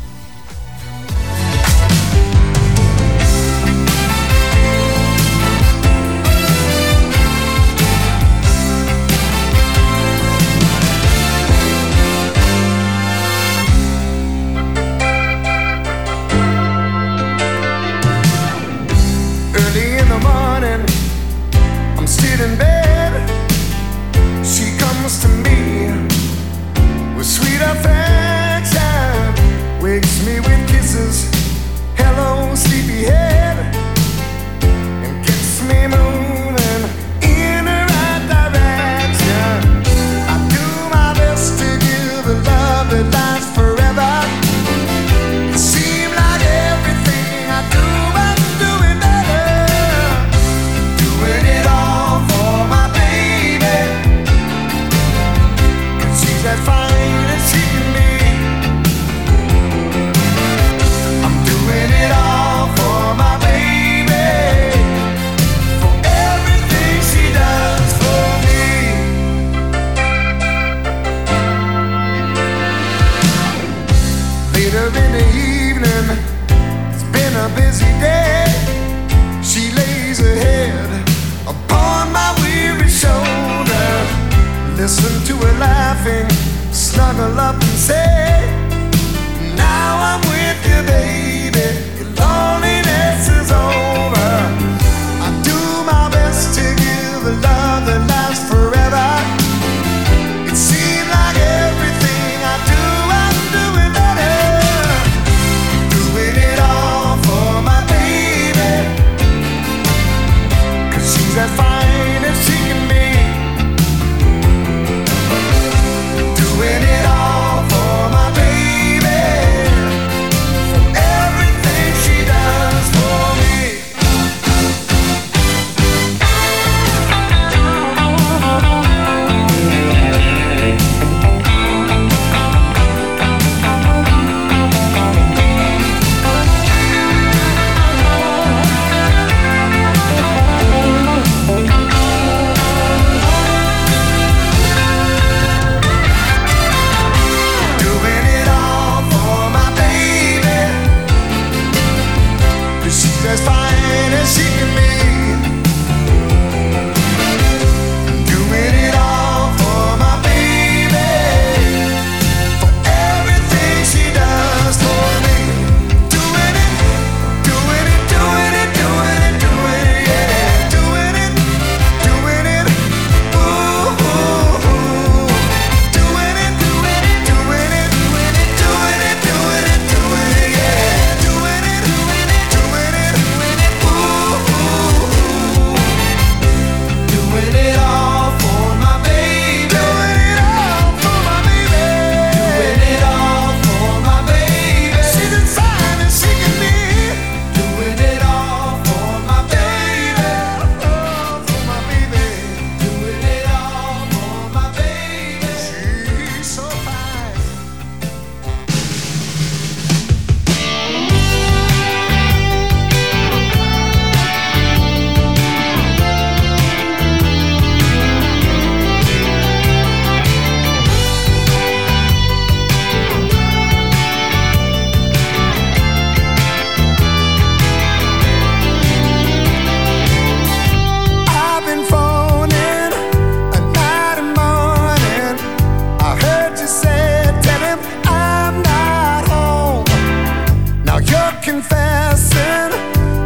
confessing, 241.50 242.70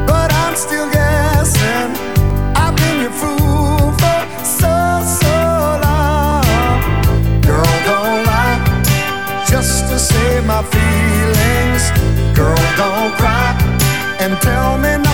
but 0.08 0.32
I'm 0.32 0.56
still 0.56 0.90
guessing. 0.92 1.90
I've 2.56 2.76
been 2.78 3.02
your 3.02 3.12
fool 3.12 3.92
for 4.00 4.20
so, 4.62 4.76
so 5.22 5.36
long. 5.86 6.44
Girl, 7.42 7.74
don't 7.90 8.24
lie 8.32 8.60
just 9.46 9.90
to 9.90 10.00
save 10.00 10.46
my 10.46 10.64
feelings. 10.76 11.84
Girl, 12.34 12.64
don't 12.78 13.12
cry 13.20 13.52
and 14.22 14.40
tell 14.42 14.78
me. 14.78 15.13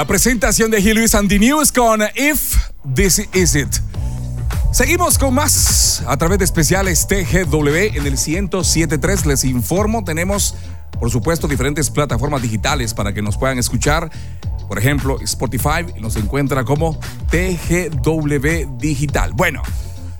La 0.00 0.06
presentación 0.06 0.70
de 0.70 0.80
Gil 0.80 0.96
Luis 0.96 1.12
News 1.14 1.72
con 1.72 2.00
If 2.16 2.56
This 2.94 3.28
Is 3.34 3.54
It. 3.54 3.68
Seguimos 4.72 5.18
con 5.18 5.34
más 5.34 6.02
a 6.06 6.16
través 6.16 6.38
de 6.38 6.46
especiales 6.46 7.06
TGW 7.06 7.98
en 7.98 8.06
el 8.06 8.16
1073. 8.16 9.26
Les 9.26 9.44
informo, 9.44 10.02
tenemos 10.02 10.54
por 10.98 11.10
supuesto 11.10 11.46
diferentes 11.46 11.90
plataformas 11.90 12.40
digitales 12.40 12.94
para 12.94 13.12
que 13.12 13.20
nos 13.20 13.36
puedan 13.36 13.58
escuchar. 13.58 14.10
Por 14.68 14.78
ejemplo, 14.78 15.20
Spotify 15.20 15.84
nos 16.00 16.16
encuentra 16.16 16.64
como 16.64 16.98
TGW 17.30 18.78
Digital. 18.78 19.34
Bueno, 19.34 19.62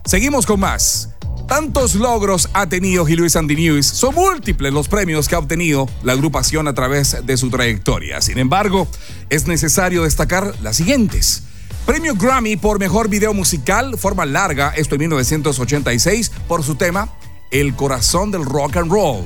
seguimos 0.04 0.44
con 0.44 0.60
más. 0.60 1.09
Tantos 1.50 1.96
logros 1.96 2.48
ha 2.52 2.68
tenido 2.68 3.04
Gil 3.04 3.18
Luis. 3.18 3.84
Son 3.84 4.14
múltiples 4.14 4.72
los 4.72 4.86
premios 4.86 5.28
que 5.28 5.34
ha 5.34 5.40
obtenido 5.40 5.88
la 6.04 6.12
agrupación 6.12 6.68
a 6.68 6.74
través 6.74 7.26
de 7.26 7.36
su 7.36 7.50
trayectoria. 7.50 8.20
Sin 8.20 8.38
embargo, 8.38 8.86
es 9.30 9.48
necesario 9.48 10.04
destacar 10.04 10.54
las 10.62 10.76
siguientes. 10.76 11.42
Premio 11.86 12.14
Grammy 12.14 12.54
por 12.56 12.78
Mejor 12.78 13.08
Video 13.08 13.34
Musical, 13.34 13.98
forma 13.98 14.26
larga, 14.26 14.72
esto 14.76 14.94
en 14.94 15.00
1986, 15.00 16.30
por 16.46 16.62
su 16.62 16.76
tema 16.76 17.12
El 17.50 17.74
Corazón 17.74 18.30
del 18.30 18.44
Rock 18.44 18.76
and 18.76 18.92
Roll. 18.92 19.24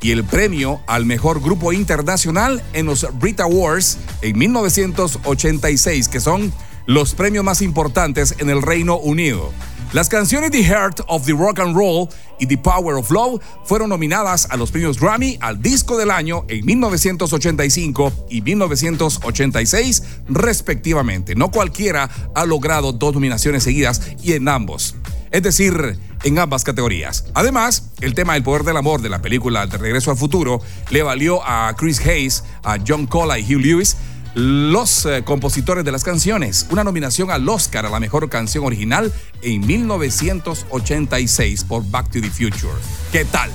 Y 0.00 0.12
el 0.12 0.22
premio 0.22 0.80
al 0.86 1.04
Mejor 1.04 1.42
Grupo 1.42 1.72
Internacional 1.72 2.62
en 2.74 2.86
los 2.86 3.08
Brit 3.18 3.40
Awards 3.40 3.98
en 4.22 4.38
1986, 4.38 6.06
que 6.06 6.20
son 6.20 6.52
los 6.86 7.16
premios 7.16 7.42
más 7.42 7.60
importantes 7.60 8.36
en 8.38 8.50
el 8.50 8.62
Reino 8.62 8.98
Unido. 8.98 9.50
Las 9.92 10.08
canciones 10.08 10.50
The 10.50 10.64
Heart 10.64 11.02
of 11.06 11.24
the 11.24 11.32
Rock 11.32 11.60
and 11.60 11.74
Roll 11.74 12.08
y 12.40 12.46
The 12.46 12.58
Power 12.58 12.96
of 12.96 13.10
Love 13.10 13.40
fueron 13.64 13.88
nominadas 13.88 14.48
a 14.50 14.56
los 14.56 14.70
premios 14.70 14.98
Grammy 14.98 15.38
al 15.40 15.62
Disco 15.62 15.96
del 15.96 16.10
Año 16.10 16.44
en 16.48 16.66
1985 16.66 18.26
y 18.28 18.42
1986 18.42 20.02
respectivamente. 20.28 21.34
No 21.34 21.50
cualquiera 21.50 22.10
ha 22.34 22.44
logrado 22.44 22.92
dos 22.92 23.14
nominaciones 23.14 23.62
seguidas 23.62 24.02
y 24.22 24.32
en 24.32 24.48
ambos. 24.48 24.96
Es 25.30 25.42
decir, 25.42 25.98
en 26.24 26.38
ambas 26.38 26.64
categorías. 26.64 27.24
Además, 27.34 27.90
el 28.00 28.14
tema 28.14 28.36
El 28.36 28.42
poder 28.42 28.64
del 28.64 28.76
amor 28.76 29.02
de 29.02 29.08
la 29.08 29.22
película 29.22 29.66
De 29.66 29.78
Regreso 29.78 30.10
al 30.10 30.16
Futuro 30.16 30.60
le 30.90 31.02
valió 31.02 31.40
a 31.44 31.74
Chris 31.76 32.00
Hayes, 32.00 32.42
a 32.64 32.78
John 32.86 33.06
Cola 33.06 33.38
y 33.38 33.42
Hugh 33.44 33.60
Lewis 33.60 33.96
los 34.36 35.06
eh, 35.06 35.24
compositores 35.24 35.82
de 35.82 35.90
las 35.92 36.04
canciones, 36.04 36.66
una 36.70 36.84
nominación 36.84 37.30
al 37.30 37.48
Oscar 37.48 37.86
a 37.86 37.88
la 37.88 37.98
mejor 37.98 38.28
canción 38.28 38.66
original 38.66 39.10
en 39.40 39.66
1986 39.66 41.64
por 41.64 41.82
Back 41.90 42.10
to 42.10 42.20
the 42.20 42.30
Future. 42.30 42.74
¿Qué 43.12 43.24
tal? 43.24 43.50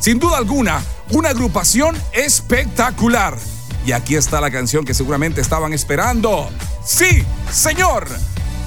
Sin 0.00 0.18
duda 0.18 0.36
alguna, 0.36 0.82
una 1.12 1.30
agrupación 1.30 1.96
espectacular. 2.12 3.38
Y 3.86 3.92
aquí 3.92 4.16
está 4.16 4.42
la 4.42 4.50
canción 4.50 4.84
que 4.84 4.92
seguramente 4.92 5.40
estaban 5.40 5.72
esperando. 5.72 6.50
Sí, 6.84 7.24
señor. 7.50 8.06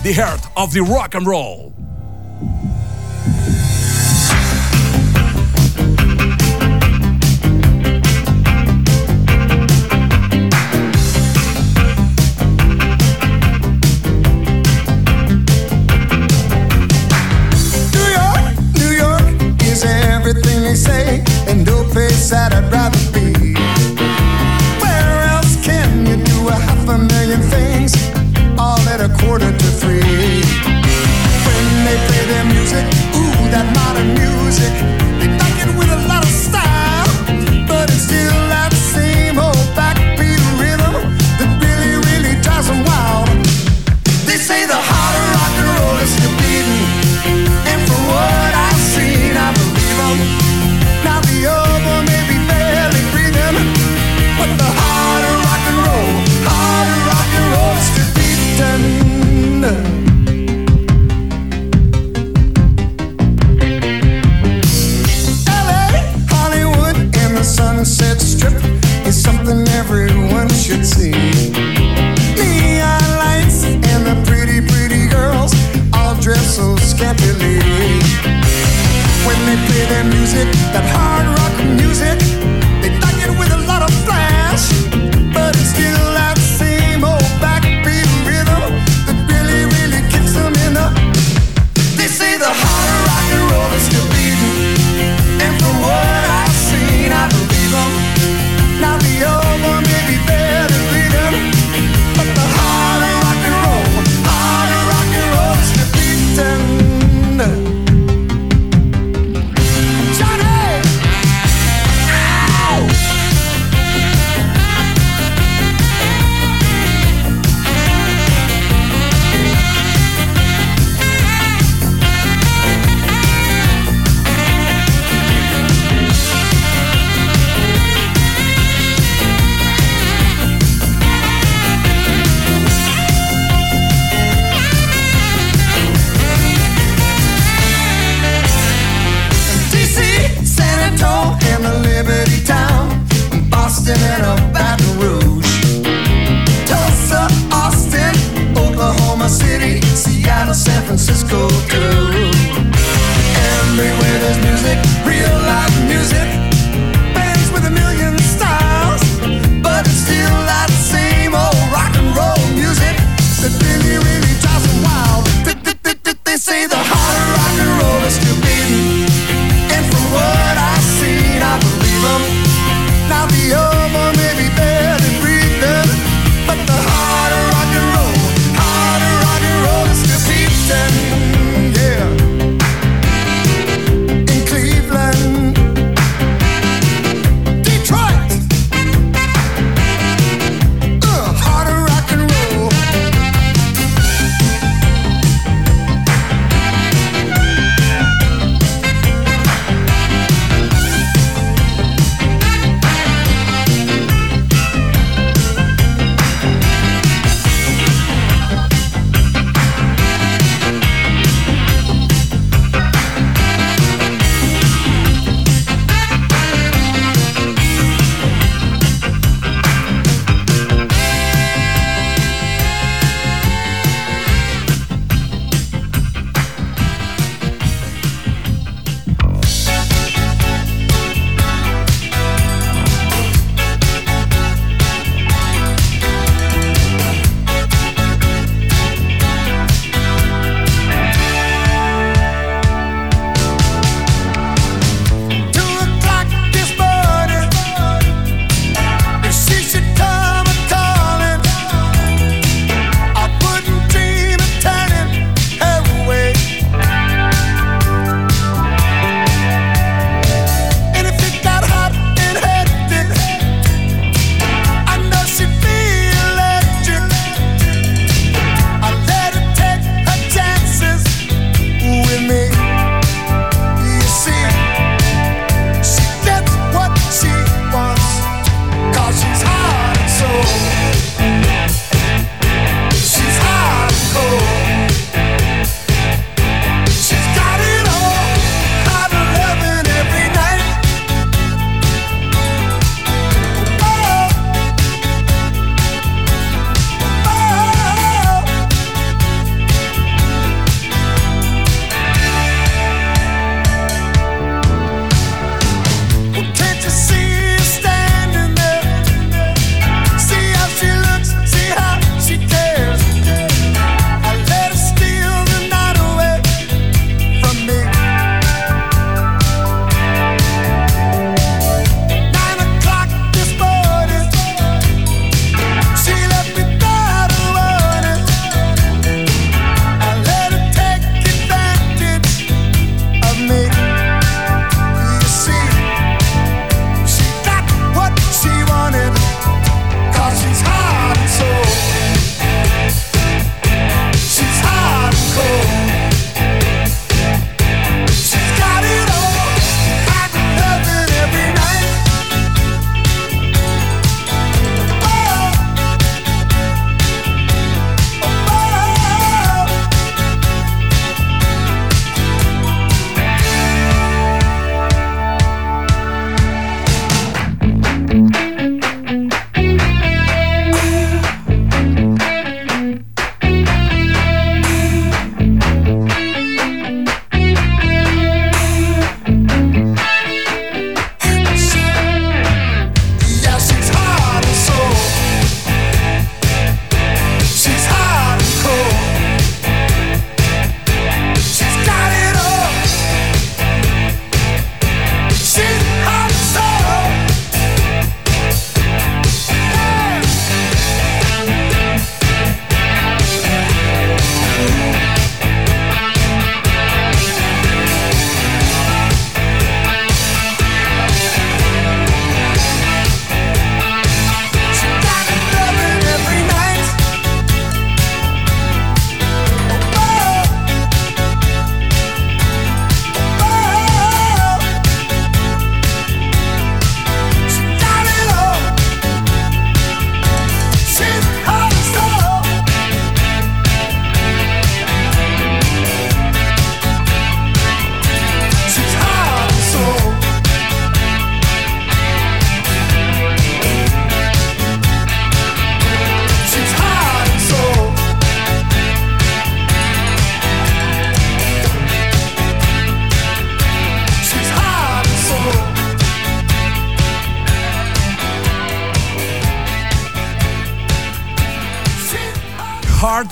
The 0.01 0.15
Heart 0.15 0.41
of 0.55 0.73
the 0.73 0.79
Rock 0.79 1.13
and 1.13 1.27
Roll. 1.27 1.70
At 29.01 29.09
a 29.09 29.17
quarter 29.17 29.51
to 29.51 29.67
three? 29.79 29.99
When 31.45 31.65
they 31.85 31.97
play 32.07 32.23
their 32.31 32.45
music, 32.45 32.85
ooh, 33.15 33.49
that 33.51 33.65
modern 33.73 34.13
music, 34.13 35.00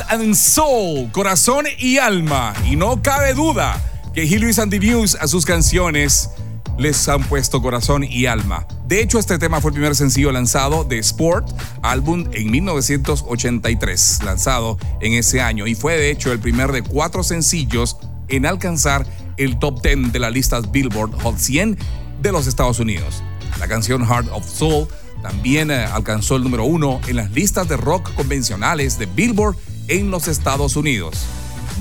and 0.10 0.36
Soul, 0.36 1.12
corazón 1.12 1.66
y 1.78 1.98
alma. 1.98 2.54
Y 2.70 2.76
no 2.76 3.02
cabe 3.02 3.34
duda 3.34 3.80
que 4.14 4.24
He 4.24 4.40
Luis 4.40 4.58
News 4.58 5.16
a 5.16 5.28
sus 5.28 5.46
canciones 5.46 6.32
les 6.78 7.08
han 7.08 7.24
puesto 7.24 7.62
corazón 7.62 8.04
y 8.04 8.26
alma. 8.26 8.66
De 8.88 9.02
hecho, 9.02 9.20
este 9.20 9.38
tema 9.38 9.62
fue 9.62 9.70
el 9.70 9.74
primer 9.74 9.96
sencillo 9.96 10.32
lanzado 10.32 10.84
de 10.84 10.98
Sport, 11.00 11.50
álbum 11.84 12.26
en 12.32 12.50
1983, 12.50 14.24
lanzado 14.24 14.78
en 15.02 15.14
ese 15.14 15.42
año, 15.42 15.68
y 15.68 15.76
fue 15.76 15.98
de 15.98 16.10
hecho 16.10 16.32
el 16.32 16.40
primer 16.40 16.72
de 16.72 16.82
cuatro 16.82 17.24
sencillos 17.24 17.98
en 18.30 18.46
alcanzar 18.46 19.06
el 19.38 19.60
top 19.60 19.82
10 19.82 20.12
de 20.12 20.20
las 20.20 20.32
listas 20.32 20.72
Billboard 20.72 21.22
Hot 21.22 21.38
100 21.38 21.78
de 22.22 22.32
los 22.32 22.48
Estados 22.48 22.80
Unidos. 22.80 23.22
La 23.60 23.68
canción 23.68 24.06
Heart 24.06 24.30
of 24.32 24.50
Soul 24.50 24.88
también 25.22 25.70
eh, 25.70 25.86
alcanzó 25.86 26.38
el 26.38 26.44
número 26.44 26.64
uno 26.64 27.02
en 27.08 27.18
las 27.18 27.32
listas 27.32 27.68
de 27.68 27.78
rock 27.78 28.14
convencionales 28.16 28.98
de 28.98 29.06
Billboard 29.06 29.56
en 29.90 30.12
los 30.12 30.28
Estados 30.28 30.76
Unidos. 30.76 31.18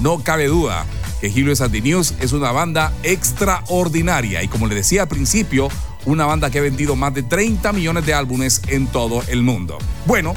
No 0.02 0.22
cabe 0.22 0.46
duda 0.46 0.84
que 1.20 1.28
Helios 1.28 1.60
and 1.60 1.72
the 1.72 1.80
News 1.80 2.14
es 2.20 2.32
una 2.32 2.52
banda 2.52 2.92
extraordinaria 3.02 4.42
y 4.42 4.48
como 4.48 4.66
le 4.66 4.74
decía 4.74 5.02
al 5.02 5.08
principio, 5.08 5.68
una 6.04 6.26
banda 6.26 6.50
que 6.50 6.58
ha 6.58 6.62
vendido 6.62 6.96
más 6.96 7.14
de 7.14 7.22
30 7.22 7.72
millones 7.72 8.06
de 8.06 8.14
álbumes 8.14 8.62
en 8.68 8.86
todo 8.86 9.22
el 9.28 9.42
mundo. 9.42 9.78
Bueno, 10.06 10.34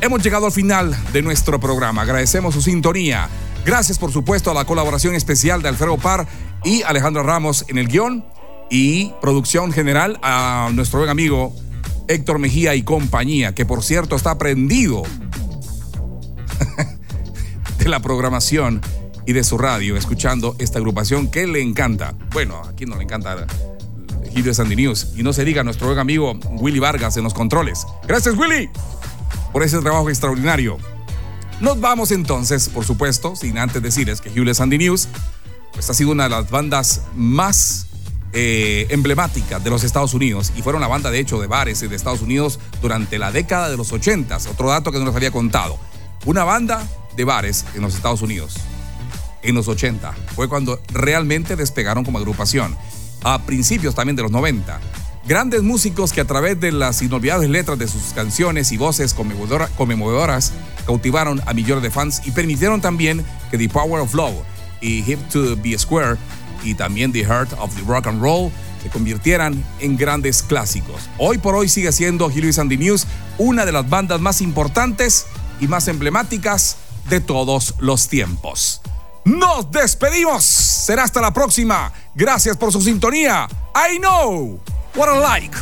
hemos 0.00 0.22
llegado 0.22 0.46
al 0.46 0.52
final 0.52 0.96
de 1.12 1.22
nuestro 1.22 1.60
programa. 1.60 2.02
Agradecemos 2.02 2.54
su 2.54 2.62
sintonía. 2.62 3.28
Gracias 3.64 3.98
por 3.98 4.12
supuesto 4.12 4.50
a 4.50 4.54
la 4.54 4.64
colaboración 4.64 5.14
especial 5.14 5.62
de 5.62 5.68
Alfredo 5.68 5.96
Par 5.96 6.26
y 6.64 6.82
Alejandro 6.82 7.22
Ramos 7.22 7.64
en 7.68 7.78
el 7.78 7.88
guion 7.88 8.24
y 8.70 9.12
producción 9.20 9.72
general 9.72 10.18
a 10.22 10.70
nuestro 10.72 10.98
buen 10.98 11.10
amigo 11.10 11.54
Héctor 12.08 12.38
Mejía 12.38 12.74
y 12.74 12.82
compañía, 12.82 13.54
que 13.54 13.64
por 13.64 13.82
cierto 13.82 14.16
está 14.16 14.36
prendido 14.36 15.02
de 17.84 17.90
la 17.90 18.00
programación 18.00 18.80
y 19.26 19.34
de 19.34 19.44
su 19.44 19.58
radio, 19.58 19.98
escuchando 19.98 20.56
esta 20.58 20.78
agrupación 20.78 21.30
que 21.30 21.46
le 21.46 21.60
encanta. 21.60 22.14
Bueno, 22.32 22.56
a 22.56 22.72
quien 22.72 22.88
no 22.88 22.96
le 22.96 23.02
encanta 23.02 23.46
Hit 24.34 24.42
de 24.42 24.54
Sandy 24.54 24.74
News. 24.74 25.08
Y 25.16 25.22
no 25.22 25.34
se 25.34 25.44
diga 25.44 25.62
nuestro 25.62 25.88
buen 25.88 25.98
amigo 25.98 26.32
Willy 26.52 26.78
Vargas 26.78 27.18
en 27.18 27.24
los 27.24 27.34
controles. 27.34 27.86
Gracias, 28.08 28.36
Willy, 28.36 28.70
por 29.52 29.62
ese 29.62 29.78
trabajo 29.80 30.08
extraordinario. 30.08 30.78
Nos 31.60 31.78
vamos 31.78 32.10
entonces, 32.10 32.70
por 32.70 32.86
supuesto, 32.86 33.36
sin 33.36 33.58
antes 33.58 33.82
decirles 33.82 34.22
que 34.22 34.30
Hugh 34.30 34.54
Sandy 34.54 34.78
News 34.78 35.08
pues, 35.74 35.90
ha 35.90 35.94
sido 35.94 36.10
una 36.12 36.24
de 36.24 36.30
las 36.30 36.50
bandas 36.50 37.02
más 37.14 37.88
eh, 38.32 38.86
emblemáticas 38.88 39.62
de 39.62 39.68
los 39.68 39.84
Estados 39.84 40.14
Unidos 40.14 40.54
y 40.56 40.62
fueron 40.62 40.80
la 40.80 40.88
banda 40.88 41.10
de 41.10 41.20
hecho 41.20 41.38
de 41.38 41.48
bares 41.48 41.80
de 41.80 41.94
Estados 41.94 42.22
Unidos 42.22 42.60
durante 42.80 43.18
la 43.18 43.30
década 43.30 43.68
de 43.68 43.76
los 43.76 43.92
80. 43.92 44.38
Otro 44.50 44.70
dato 44.70 44.90
que 44.90 44.98
no 44.98 45.04
les 45.04 45.14
había 45.14 45.30
contado. 45.30 45.78
Una 46.24 46.44
banda 46.44 46.82
de 47.16 47.24
bares 47.24 47.64
en 47.74 47.82
los 47.82 47.94
Estados 47.94 48.22
Unidos 48.22 48.60
en 49.44 49.54
los 49.54 49.68
80. 49.68 50.12
Fue 50.34 50.48
cuando 50.48 50.80
realmente 50.92 51.54
despegaron 51.54 52.04
como 52.04 52.18
agrupación. 52.18 52.76
A 53.22 53.42
principios 53.42 53.94
también 53.94 54.16
de 54.16 54.22
los 54.22 54.32
90. 54.32 54.80
Grandes 55.26 55.62
músicos 55.62 56.12
que 56.12 56.20
a 56.20 56.26
través 56.26 56.60
de 56.60 56.72
las 56.72 57.00
inolvidables 57.00 57.48
letras 57.48 57.78
de 57.78 57.88
sus 57.88 58.12
canciones 58.14 58.72
y 58.72 58.76
voces 58.76 59.14
conmovedoras 59.14 60.52
cautivaron 60.84 61.40
a 61.46 61.54
millones 61.54 61.82
de 61.82 61.90
fans 61.90 62.20
y 62.26 62.30
permitieron 62.32 62.82
también 62.82 63.24
que 63.50 63.56
The 63.56 63.70
Power 63.70 64.02
of 64.02 64.12
Love 64.12 64.34
y 64.82 65.10
Hip 65.10 65.18
to 65.30 65.56
Be 65.56 65.78
Square 65.78 66.16
y 66.62 66.74
también 66.74 67.12
The 67.12 67.24
Heart 67.24 67.54
of 67.58 67.74
the 67.74 67.82
Rock 67.86 68.08
and 68.08 68.20
Roll 68.20 68.50
se 68.82 68.90
convirtieran 68.90 69.64
en 69.80 69.96
grandes 69.96 70.42
clásicos. 70.42 71.08
Hoy 71.16 71.38
por 71.38 71.54
hoy 71.54 71.70
sigue 71.70 71.92
siendo 71.92 72.26
Hugh 72.26 72.60
and 72.60 72.68
the 72.68 72.76
News 72.76 73.06
una 73.38 73.64
de 73.64 73.72
las 73.72 73.88
bandas 73.88 74.20
más 74.20 74.42
importantes 74.42 75.24
y 75.58 75.68
más 75.68 75.88
emblemáticas 75.88 76.76
de 77.08 77.20
todos 77.20 77.74
los 77.78 78.08
tiempos. 78.08 78.80
Nos 79.24 79.70
despedimos. 79.70 80.44
Será 80.44 81.04
hasta 81.04 81.20
la 81.20 81.32
próxima. 81.32 81.92
Gracias 82.14 82.56
por 82.56 82.72
su 82.72 82.80
sintonía. 82.80 83.48
I 83.74 83.98
know 83.98 84.60
what 84.94 85.08
I 85.08 85.18
like. 85.18 85.56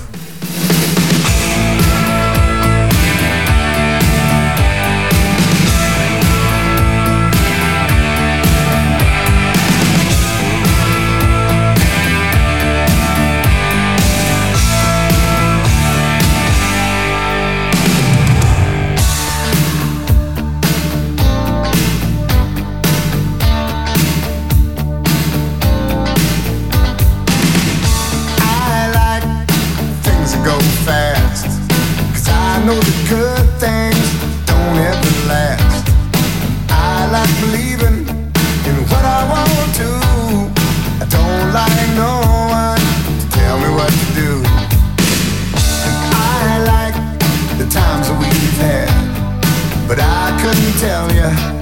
yeah. 51.11 51.62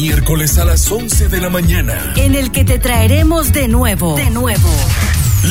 Miércoles 0.00 0.58
a 0.58 0.64
las 0.64 0.90
11 0.92 1.26
de 1.28 1.40
la 1.40 1.50
mañana. 1.50 2.12
En 2.16 2.34
el 2.36 2.52
que 2.52 2.64
te 2.64 2.78
traeremos 2.78 3.52
de 3.52 3.66
nuevo, 3.66 4.14
de 4.16 4.30
nuevo. 4.30 4.68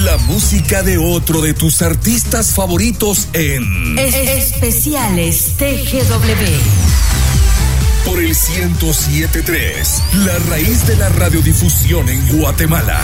La 0.06 0.16
música 0.20 0.84
de 0.84 0.98
otro 0.98 1.41
de 1.41 1.54
tus 1.54 1.82
artistas 1.82 2.54
favoritos 2.54 3.28
en 3.34 4.00
Es- 4.00 4.16
especiales 4.16 5.54
TGW. 5.58 6.45
por 8.06 8.20
el 8.20 8.28
1073, 8.28 10.02
la 10.26 10.38
raíz 10.50 10.88
de 10.88 10.95
la 10.95 11.10
radiodifusión 11.10 12.08
en 12.08 12.26
Guatemala. 12.39 13.02